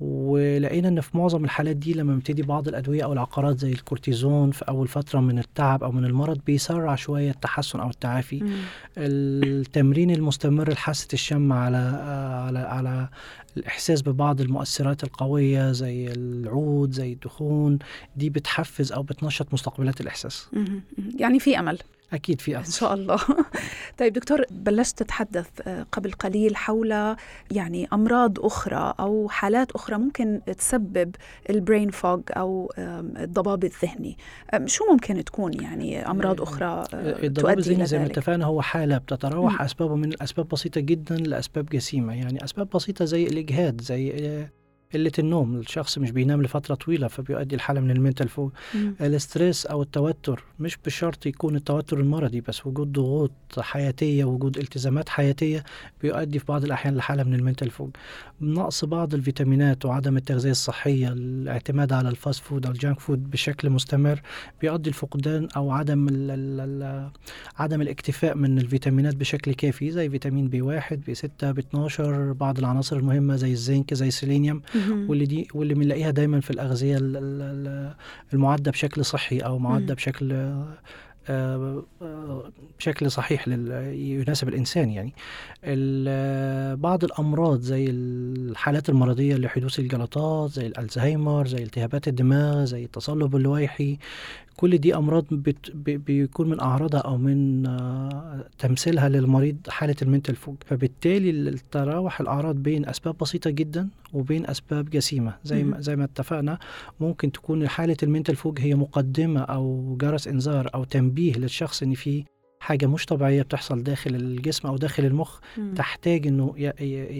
ولقينا 0.00 0.88
إن 0.88 1.00
في 1.00 1.16
معظم 1.18 1.44
الحالات 1.44 1.76
دي 1.76 1.92
لما 1.94 2.16
بتدي 2.16 2.42
بعض 2.42 2.68
الأدوية 2.68 3.04
أو 3.04 3.12
العقارات 3.12 3.58
زي 3.58 3.72
الكورتيزون 3.72 4.50
في 4.50 4.64
أول 4.68 4.88
فترة 4.88 5.20
من 5.20 5.38
التعب 5.38 5.84
أو 5.84 5.92
من 5.92 6.04
المرض 6.04 6.40
بيسرع 6.46 6.94
شوية 6.94 7.30
التحسن 7.30 7.80
أو 7.80 7.90
التعافي. 7.90 8.40
مم. 8.40 8.50
التمرين 8.98 10.10
المستمر 10.10 10.72
لحاسة 10.72 11.08
الشم 11.12 11.52
على 11.52 11.76
على 12.46 12.58
على 12.58 13.08
الإحساس 13.56 14.02
ببعض 14.02 14.40
المؤثرات 14.40 15.04
القوية 15.04 15.72
زي 15.72 16.12
العود 16.12 16.92
زي 16.92 17.12
الدخون 17.12 17.78
دي 18.16 18.30
بتحفز 18.30 18.92
أو 18.92 19.02
بتنشط 19.02 19.52
مستقبلات 19.54 20.00
الإحساس. 20.00 20.48
يعني 21.18 21.40
في 21.40 21.58
أمل. 21.58 21.78
أكيد 22.12 22.40
في 22.40 22.56
أمل 22.56 22.64
إن 22.64 22.70
شاء 22.70 22.94
الله. 22.94 23.18
طيب 23.98 24.12
دكتور 24.12 24.44
بلشت 24.50 24.98
تتحدث 24.98 25.48
آه، 25.66 25.86
قبل 25.92 26.12
قليل 26.12 26.56
حول 26.56 27.16
يعني 27.50 27.88
أمراض 27.92 28.40
أخرى 28.40 28.94
أو 29.00 29.28
حالات 29.28 29.72
أخرى 29.72 29.98
ممكن 29.98 30.40
تسبب 30.58 31.14
البرين 31.50 31.90
فوج 31.90 32.22
أو 32.30 32.72
الضباب 32.78 33.64
الذهني. 33.64 34.16
شو 34.64 34.84
ممكن 34.92 35.24
تكون 35.24 35.62
يعني 35.62 36.10
أمراض 36.10 36.40
أخرى 36.42 36.84
آه، 36.94 37.24
الضباب 37.24 37.58
الذهني 37.58 37.86
زي 37.86 37.98
ما 37.98 38.06
اتفقنا 38.06 38.44
هو 38.44 38.62
حالة 38.62 38.98
بتتراوح 38.98 39.62
أسبابه 39.62 39.96
من 39.96 40.08
الأسباب 40.08 40.48
بسيطة 40.48 40.80
جدا 40.80 41.16
لأسباب 41.16 41.66
جسيمة. 41.66 42.14
يعني 42.14 42.44
أسباب 42.44 42.68
بسيطة 42.70 43.04
زي 43.04 43.26
الإجهاد 43.26 43.80
زي 43.80 44.46
قلة 44.94 45.12
النوم 45.18 45.56
الشخص 45.56 45.98
مش 45.98 46.10
بينام 46.10 46.42
لفترة 46.42 46.74
طويلة 46.74 47.08
فبيؤدي 47.08 47.54
الحالة 47.54 47.80
من 47.80 47.90
ال 47.90 47.95
mental 47.95 48.28
fog. 48.28 48.52
ال 49.00 49.09
stress 49.09 49.66
أو 49.66 49.82
التوتر 49.82 50.44
مش 50.60 50.78
بشرط 50.86 51.26
يكون 51.26 51.56
التوتر 51.56 52.00
المرضي 52.00 52.40
بس 52.40 52.66
وجود 52.66 52.92
ضغوط 52.92 53.32
حياتية 53.58 54.24
وجود 54.24 54.58
التزامات 54.58 55.08
حياتية 55.08 55.64
بيؤدي 56.02 56.38
في 56.38 56.44
بعض 56.48 56.64
الأحيان 56.64 56.94
لحالة 56.96 57.22
من 57.22 57.34
ال 57.34 57.39
mental 57.39 57.70
fog. 57.70 57.90
نقص 58.40 58.84
بعض 58.84 59.14
الفيتامينات 59.14 59.84
وعدم 59.84 60.16
التغذية 60.16 60.50
الصحية 60.50 61.08
الاعتماد 61.08 61.92
على 61.92 62.08
ال 62.08 62.15
fast 62.15 62.42
food 62.44 62.66
أو 62.66 62.72
ال 62.72 62.78
junk 62.78 63.00
food 63.00 63.30
بشكل 63.30 63.70
مستمر 63.70 64.20
بيؤدي 64.60 64.88
الفقدان 64.90 65.48
أو 65.56 65.70
عدم 65.70 66.08
ال 66.08 66.30
ال 66.30 66.60
ال 66.60 67.10
عدم 67.58 67.80
الاكتفاء 67.80 68.34
من 68.36 68.58
الفيتامينات 68.58 69.16
بشكل 69.16 69.54
كافي 69.54 69.90
زي 69.90 70.10
فيتامين 70.10 70.48
B 70.48 70.62
واحد 70.62 71.00
B 71.06 71.14
ستة 71.14 71.50
B 71.52 71.60
12 71.60 72.32
بعض 72.32 72.58
العناصر 72.58 72.96
المهمة 72.96 73.36
زي 73.36 73.52
الزنك 73.52 73.94
زي 73.94 74.08
السيلينيوم. 74.08 74.62
واللي 75.08 75.26
دي 75.26 75.48
واللي 75.54 75.74
بنلاقيها 75.74 76.10
دايما 76.10 76.40
في 76.40 76.50
الأغذية 76.50 76.98
المعدة 78.32 78.70
بشكل 78.70 79.04
صحي 79.04 79.38
أو 79.38 79.58
معدة 79.58 79.94
بشكل 79.94 80.32
آه، 81.28 81.84
آه، 82.02 82.52
بشكل 82.78 83.10
صحيح 83.10 83.48
يناسب 83.48 84.48
الإنسان 84.48 84.90
يعني. 84.90 85.14
بعض 86.76 87.04
الأمراض 87.04 87.60
زي 87.60 87.90
الحالات 87.90 88.88
المرضية 88.88 89.36
لحدوث 89.36 89.78
الجلطات 89.78 90.50
زي 90.50 90.66
الألزهايمر 90.66 91.46
زي 91.46 91.62
التهابات 91.62 92.08
الدماغ 92.08 92.64
زي 92.64 92.84
التصلب 92.84 93.36
اللويحي 93.36 93.98
كل 94.56 94.78
دي 94.78 94.96
أمراض 94.96 95.24
بت 95.30 95.70
بيكون 95.76 96.48
من 96.48 96.60
أعراضها 96.60 97.00
أو 97.00 97.16
من 97.16 97.66
آه 97.66 98.44
تمثيلها 98.58 99.08
للمريض 99.08 99.56
حالة 99.68 99.96
المنتل 100.02 100.34
فوج. 100.34 100.56
فبالتالي 100.66 101.30
التراوح 101.30 102.20
الأعراض 102.20 102.56
بين 102.56 102.88
أسباب 102.88 103.18
بسيطة 103.18 103.50
جدا 103.50 103.88
وبين 104.12 104.46
أسباب 104.46 104.90
جسيمة. 104.90 105.34
زي 105.44 105.64
ما 105.64 105.80
زي 105.80 105.96
ما 105.96 106.04
اتفقنا 106.04 106.58
ممكن 107.00 107.32
تكون 107.32 107.68
حالة 107.68 107.96
المنتل 108.02 108.36
فوج 108.36 108.60
هي 108.60 108.74
مقدمة 108.74 109.40
أو 109.40 109.96
جرس 110.00 110.28
إنذار 110.28 110.70
أو 110.74 110.84
تنبيه 110.84 111.32
للشخص 111.32 111.82
إن 111.82 111.94
في 111.94 112.24
حاجة 112.66 112.86
مش 112.86 113.06
طبيعية 113.06 113.42
بتحصل 113.42 113.82
داخل 113.82 114.14
الجسم 114.14 114.68
أو 114.68 114.76
داخل 114.76 115.04
المخ 115.04 115.38
مم. 115.56 115.74
تحتاج 115.74 116.26
إنه 116.26 116.54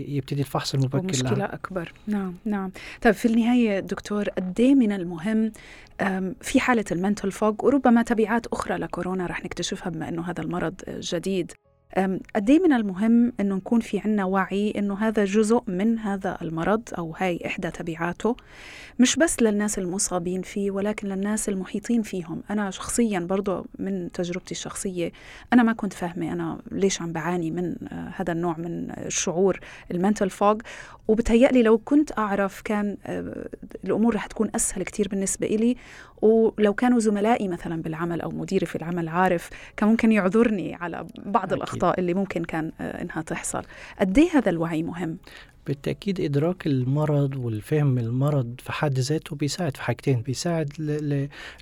يبتدي 0.09 0.41
الفحص 0.41 0.75
المبكر 0.75 1.03
مشكلة 1.03 1.31
لها. 1.31 1.55
أكبر 1.55 1.93
نعم 2.07 2.35
نعم 2.45 2.71
طيب 3.03 3.15
في 3.15 3.29
النهاية 3.29 3.81
دكتور 3.81 4.29
قد 4.29 4.61
إيه 4.61 4.75
من 4.75 4.93
المهم 4.93 5.53
في 6.41 6.61
حالة 6.61 6.85
المنتل 6.93 7.33
فوق 7.33 7.65
وربما 7.65 8.03
تبعات 8.03 8.47
أخرى 8.47 8.77
لكورونا 8.77 9.27
رح 9.27 9.45
نكتشفها 9.45 9.91
بما 9.91 10.09
أنه 10.09 10.23
هذا 10.31 10.43
المرض 10.43 10.75
جديد 10.89 11.53
قد 12.37 12.51
إيه 12.51 12.61
من 12.61 12.73
المهم 12.73 13.33
إنه 13.41 13.55
نكون 13.55 13.81
في 13.81 13.99
عنا 13.99 14.25
وعي 14.25 14.71
إنه 14.77 14.95
هذا 14.95 15.25
جزء 15.25 15.63
من 15.67 15.99
هذا 15.99 16.39
المرض 16.43 16.83
أو 16.99 17.15
هاي 17.19 17.41
إحدى 17.47 17.71
تبعاته 17.71 18.37
مش 18.99 19.17
بس 19.17 19.43
للناس 19.43 19.79
المصابين 19.79 20.43
فيه 20.43 20.71
ولكن 20.71 21.09
للناس 21.09 21.49
المحيطين 21.49 22.03
فيهم. 22.03 22.43
أنا 22.51 22.71
شخصيا 22.71 23.19
برضو 23.19 23.67
من 23.79 24.13
تجربتي 24.13 24.53
الشخصية 24.53 25.13
أنا 25.53 25.63
ما 25.63 25.73
كنت 25.73 25.93
فاهمة 25.93 26.33
أنا 26.33 26.59
ليش 26.71 27.03
عم 27.03 27.13
بعاني 27.13 27.51
من 27.51 27.75
آه، 27.89 28.13
هذا 28.17 28.33
النوع 28.33 28.57
من 28.59 28.91
الشعور 28.91 29.61
المنتل 29.91 30.31
فوج 30.31 30.63
وبتهيألي 31.09 31.63
لو 31.63 31.79
كنت 31.79 32.19
أعرف 32.19 32.61
كان 32.61 32.97
آه، 33.07 33.49
الأمور 33.85 34.15
رح 34.15 34.27
تكون 34.27 34.51
أسهل 34.55 34.83
كتير 34.83 35.09
بالنسبة 35.09 35.47
إلي. 35.47 35.77
ولو 36.23 36.75
كانوا 36.75 36.99
زملائي 36.99 37.49
مثلا 37.49 37.83
بالعمل 37.83 38.21
أو 38.21 38.31
مديري 38.31 38.67
في 38.67 38.77
العمل 38.77 39.09
عارف 39.09 39.51
كان 39.77 39.89
ممكن 39.89 40.13
يعذرني 40.13 40.75
على 40.75 41.07
بعض 41.19 41.53
الأخطاء 41.53 42.01
اللي 42.01 42.15
ممكن 42.15 42.45
كان 42.45 42.73
آه، 42.81 43.03
إنها 43.03 43.23
تحصل. 43.23 43.63
قد 44.01 44.19
إيه 44.19 44.29
هذا 44.35 44.51
الوعي 44.51 44.83
مهم؟ 44.83 45.19
بالتأكيد 45.67 46.21
إدراك 46.21 46.67
المرض 46.67 47.37
والفهم 47.37 47.99
المرض 47.99 48.55
في 48.59 48.73
حد 48.73 48.99
ذاته 48.99 49.37
بيساعد 49.37 49.77
في 49.77 49.83
حاجتين 49.83 50.21
بيساعد 50.21 50.73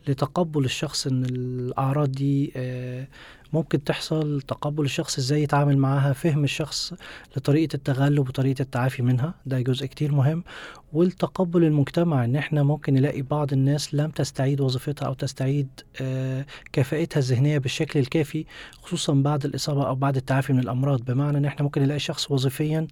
لتقبل 0.09 0.65
الشخص 0.65 1.07
إن 1.07 1.25
الأعراض 1.25 2.13
دي 2.13 2.53
آه، 2.57 3.07
ممكن 3.55 3.85
تحصل 3.85 4.41
تقبل 4.49 4.85
الشخص 4.85 5.19
إزاي 5.19 5.43
يتعامل 5.43 5.79
معاها 5.79 6.13
فهم 6.13 6.45
الشخص 6.45 6.95
لطريقة 7.37 7.75
التغلب 7.77 8.29
وطريقة 8.29 8.63
التعافي 8.63 9.03
منها 9.03 9.35
ده 9.47 9.61
جزء 9.61 9.87
كتير 9.87 10.13
مهم. 10.13 10.45
والتقبل 10.93 11.65
المجتمع 11.65 12.25
إن 12.25 12.37
إحنا 12.37 12.63
ممكن 12.63 12.95
نلاقي 12.95 13.23
بعض 13.23 13.53
الناس 13.53 13.95
لم 13.95 14.11
تستعيد 14.11 14.61
وظيفتها 14.61 15.07
أو 15.07 15.15
تستعيد 15.15 15.69
آه، 16.01 16.47
كفاءتها 16.73 17.19
الذهنية 17.19 17.59
بالشكل 17.59 18.01
الكافي 18.01 18.45
خصوصا 18.83 19.13
بعد 19.15 19.45
الإصابة 19.45 19.87
أو 19.89 19.95
بعد 19.95 20.17
التعافي 20.17 20.53
من 20.53 20.59
الأمراض. 20.59 21.01
بمعنى 21.05 21.39
إن 21.39 21.45
إحنا 21.45 21.63
ممكن 21.63 21.83
نلاقي 21.83 21.99
شخص 22.01 22.31
وظيفيا 22.31 22.87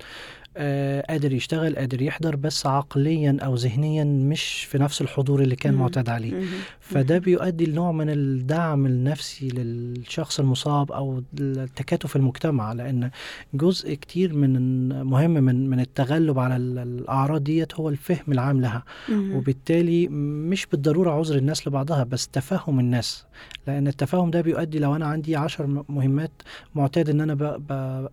آه، 0.57 1.05
قادر 1.11 1.33
يشتغل 1.33 1.77
قادر 1.77 2.03
يحضر 2.03 2.37
بس 2.37 2.67
عقليا 2.67 3.37
أو 3.43 3.55
ذهنيا 3.55 4.05
مش 4.05 4.65
في 4.65 4.79
نفس 4.79 5.01
الحضور 5.03 5.43
اللي 5.43 5.57
كان. 5.57 5.75
معتاد 5.75 6.09
عليه. 6.09 6.43
فده 6.81 7.19
بيؤدي 7.19 7.67
لنوع 7.67 7.93
من 7.93 8.11
الدعم 8.11 8.87
النفسي 8.87 9.49
للشخص 9.49 10.41
المصاب 10.41 10.93
أو 10.93 11.23
التكاتف 11.41 12.17
المجتمع 12.17 12.73
لأن 12.73 13.11
جزء 13.55 13.95
كتير 13.95 14.35
من 14.35 14.89
مهم 15.03 15.31
من 15.31 15.71
من 15.71 15.81
التغلب 15.81 16.39
على 16.39 16.57
ال- 16.57 16.79
الأعراض 16.79 17.45
ديت 17.45 17.75
هو 17.75 17.89
الفهم 17.89 18.33
العام 18.33 18.61
لها. 18.61 18.83
وبالتالي 19.13 20.09
مش 20.09 20.67
بالضرورة 20.67 21.11
عذر 21.11 21.37
الناس 21.37 21.69
لبعضها 21.69 22.05
بس 22.05 22.29
تفهم 22.29 22.81
الناس 22.81 23.25
لأن 23.67 23.87
التفاهم 23.89 24.31
ده 24.31 24.41
بيؤدي 24.41 24.79
لو 24.79 24.97
أنا 24.97 25.07
عندي 25.07 25.37
عشر 25.37 25.85
مهمات 25.89 26.31
معتاد 26.75 27.09
إن 27.11 27.21
أنا 27.21 27.35
ب- 27.35 27.63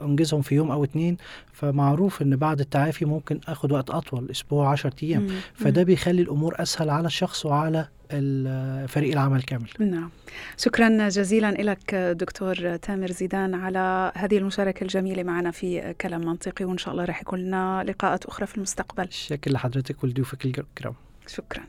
بنجزهم 0.02 0.42
في 0.42 0.56
يوم 0.56 0.72
أو 0.72 0.84
اتنين 0.84 1.18
فمعروف 1.54 2.22
إن 2.22 2.29
بعد 2.36 2.60
التعافي 2.60 3.06
ممكن 3.06 3.40
آخد 3.48 3.72
وقت 3.72 3.90
أطول 3.90 4.32
أسبوع 4.32 4.72
عشر 4.72 4.94
أيام. 5.04 5.22
مم. 5.22 5.30
فده 5.54 5.84
بيخلي 5.84 6.22
الأمور 6.22 6.62
أسهل 6.62 6.90
على 6.90 7.08
الشخص 7.08 7.46
وعلى 7.46 7.88
ال- 8.12 8.88
فريق 8.88 9.12
العمل 9.12 9.42
كامل. 9.44 9.70
نعم. 9.80 10.10
شكرا 10.58 11.10
جزيلا 11.10 11.52
لك 11.52 11.96
دكتور 11.96 12.76
تامر 12.76 13.12
زيدان 13.12 13.54
على 13.56 14.12
هذه 14.16 14.38
المشاركة 14.38 14.84
الجميلة 14.84 15.24
معنا 15.24 15.52
في 15.52 15.94
كلام 16.02 16.22
منطقي 16.22 16.66
وإن 16.66 16.78
شاء 16.78 16.92
الله 16.94 17.06
رح 17.06 17.22
يكون 17.22 17.40
لنا 17.40 17.84
لقاءات 17.88 18.26
أخرى 18.26 18.48
في 18.48 18.58
المستقبل. 18.58 19.08
شكرا 19.12 19.54
لحضرتك 19.54 20.04
ولضيوفك 20.04 20.46
الكرام. 20.46 20.94
شكرا. 21.28 21.64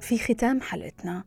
في 0.00 0.18
ختام 0.18 0.60
حلقتنا 0.60 1.24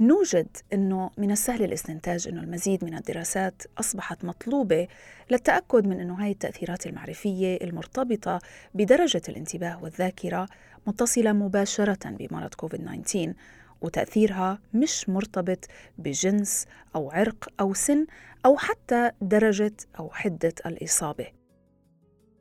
نوجد 0.00 0.56
إنه 0.72 1.10
من 1.18 1.30
السهل 1.30 1.62
الاستنتاج 1.62 2.28
إنه 2.28 2.40
المزيد 2.40 2.84
من 2.84 2.94
الدراسات 2.94 3.62
أصبحت 3.78 4.24
مطلوبة 4.24 4.88
للتأكد 5.30 5.86
من 5.86 6.00
إنه 6.00 6.24
هاي 6.24 6.30
التأثيرات 6.30 6.86
المعرفية 6.86 7.58
المرتبطة 7.62 8.38
بدرجة 8.74 9.22
الانتباه 9.28 9.82
والذاكرة 9.82 10.48
متصلة 10.86 11.32
مباشرة 11.32 12.10
بمرض 12.10 12.54
كوفيد 12.54 12.80
19 13.04 13.34
وتأثيرها 13.80 14.58
مش 14.74 15.08
مرتبط 15.08 15.64
بجنس 15.98 16.66
أو 16.94 17.10
عرق 17.10 17.48
أو 17.60 17.74
سن 17.74 18.06
أو 18.46 18.56
حتى 18.56 19.10
درجة 19.20 19.76
أو 19.98 20.10
حدة 20.10 20.54
الإصابة. 20.66 21.26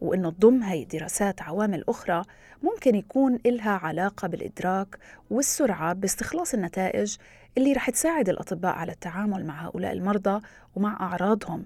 وإنه 0.01 0.31
تضم 0.31 0.63
هاي 0.63 0.83
الدراسات 0.83 1.41
عوامل 1.41 1.83
أخرى 1.89 2.23
ممكن 2.63 2.95
يكون 2.95 3.39
إلها 3.45 3.71
علاقة 3.71 4.27
بالإدراك 4.27 4.97
والسرعة 5.29 5.93
باستخلاص 5.93 6.53
النتائج 6.53 7.17
اللي 7.57 7.73
رح 7.73 7.89
تساعد 7.89 8.29
الأطباء 8.29 8.75
على 8.75 8.91
التعامل 8.91 9.45
مع 9.45 9.65
هؤلاء 9.67 9.91
المرضى 9.91 10.41
ومع 10.75 10.99
أعراضهم. 10.99 11.65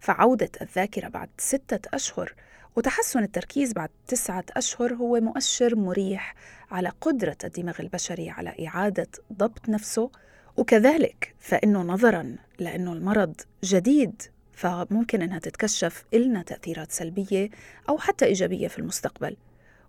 فعودة 0.00 0.50
الذاكرة 0.62 1.08
بعد 1.08 1.28
ستة 1.38 1.88
أشهر 1.94 2.34
وتحسن 2.76 3.22
التركيز 3.22 3.72
بعد 3.72 3.88
تسعة 4.06 4.44
أشهر 4.50 4.94
هو 4.94 5.20
مؤشر 5.20 5.76
مريح 5.76 6.34
على 6.70 6.92
قدرة 7.00 7.36
الدماغ 7.44 7.74
البشري 7.80 8.30
على 8.30 8.66
إعادة 8.66 9.06
ضبط 9.32 9.68
نفسه. 9.68 10.10
وكذلك 10.56 11.34
فإنه 11.38 11.82
نظراً 11.82 12.36
لأنه 12.58 12.92
المرض 12.92 13.34
جديد 13.64 14.22
فممكن 14.52 15.22
إنها 15.22 15.38
تتكشف 15.38 16.04
إلنا 16.14 16.42
تأثيرات 16.42 16.92
سلبية 16.92 17.50
أو 17.88 17.98
حتى 17.98 18.24
إيجابية 18.24 18.68
في 18.68 18.78
المستقبل. 18.78 19.36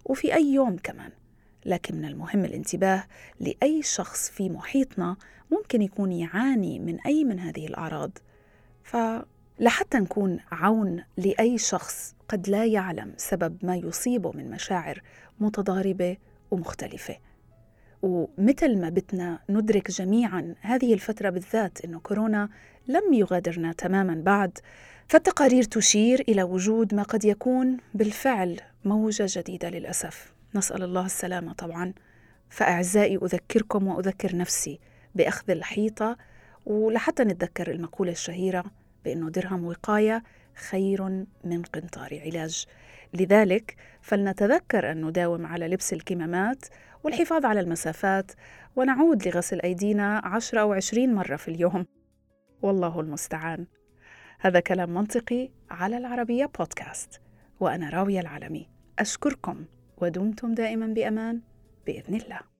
وفي 0.05 0.33
أي 0.35 0.53
يوم 0.53 0.77
كمان. 0.77 1.11
لكن 1.65 1.95
من 1.95 2.05
المهم 2.05 2.45
الانتباه 2.45 3.03
لأي 3.39 3.81
شخص 3.83 4.29
في 4.29 4.49
محيطنا 4.49 5.15
ممكن 5.51 5.81
يكون 5.81 6.11
يعاني 6.11 6.79
من 6.79 6.99
أي 6.99 7.23
من 7.23 7.39
هذه 7.39 7.67
الأعراض. 7.67 8.11
فلحتى 8.83 9.97
نكون 9.97 10.39
عون 10.51 11.03
لأي 11.17 11.57
شخص 11.57 12.15
قد 12.29 12.49
لا 12.49 12.65
يعلم 12.65 13.13
سبب 13.17 13.57
ما 13.63 13.75
يصيبه 13.75 14.31
من 14.31 14.51
مشاعر 14.51 15.01
متضاربة 15.39 16.17
ومختلفة. 16.51 17.17
ومثل 18.01 18.81
ما 18.81 18.89
بدنا 18.89 19.39
ندرك 19.49 19.91
جميعا 19.91 20.55
هذه 20.61 20.93
الفترة 20.93 21.29
بالذات 21.29 21.85
أنه 21.85 21.99
كورونا 21.99 22.49
لم 22.87 23.13
يغادرنا 23.13 23.73
تماما 23.73 24.15
بعد 24.15 24.57
فالتقارير 25.07 25.63
تشير 25.63 26.23
إلى 26.29 26.43
وجود 26.43 26.93
ما 26.93 27.03
قد 27.03 27.25
يكون 27.25 27.77
بالفعل 27.93 28.59
موجة 28.85 29.25
جديدة 29.29 29.69
للأسف. 29.69 30.34
نسأل 30.55 30.83
الله 30.83 31.05
السلامة 31.05 31.53
طبعا. 31.53 31.93
فأعزائي 32.49 33.15
أذكركم 33.17 33.87
وأذكر 33.87 34.35
نفسي 34.35 34.79
بأخذ 35.15 35.51
الحيطة 35.51 36.17
ولحتى 36.65 37.23
نتذكر 37.23 37.71
المقولة 37.71 38.11
الشهيرة 38.11 38.63
بأنه 39.05 39.29
درهم 39.29 39.65
وقاية 39.65 40.23
خير 40.69 41.03
من 41.43 41.61
قنطار 41.73 42.21
علاج. 42.25 42.65
لذلك 43.13 43.75
فلنتذكر 44.01 44.91
أن 44.91 45.05
نداوم 45.05 45.45
على 45.45 45.67
لبس 45.67 45.93
الكمامات 45.93 46.65
والحفاظ 47.03 47.45
على 47.45 47.59
المسافات 47.59 48.31
ونعود 48.75 49.27
لغسل 49.27 49.61
أيدينا 49.61 50.21
عشرة 50.25 50.61
أو 50.61 50.73
عشرين 50.73 51.13
مرة 51.13 51.35
في 51.35 51.47
اليوم. 51.47 51.85
والله 52.61 52.99
المستعان. 52.99 53.65
هذا 54.39 54.59
كلام 54.59 54.93
منطقي 54.93 55.49
على 55.71 55.97
العربية 55.97 56.45
بودكاست 56.45 57.21
وأنا 57.59 57.89
راوية 57.89 58.19
العالمي. 58.19 58.69
أشكركم. 58.99 59.65
ودمتم 60.01 60.53
دائما 60.53 60.87
بأمان 60.87 61.41
بإذن 61.85 62.15
الله. 62.15 62.54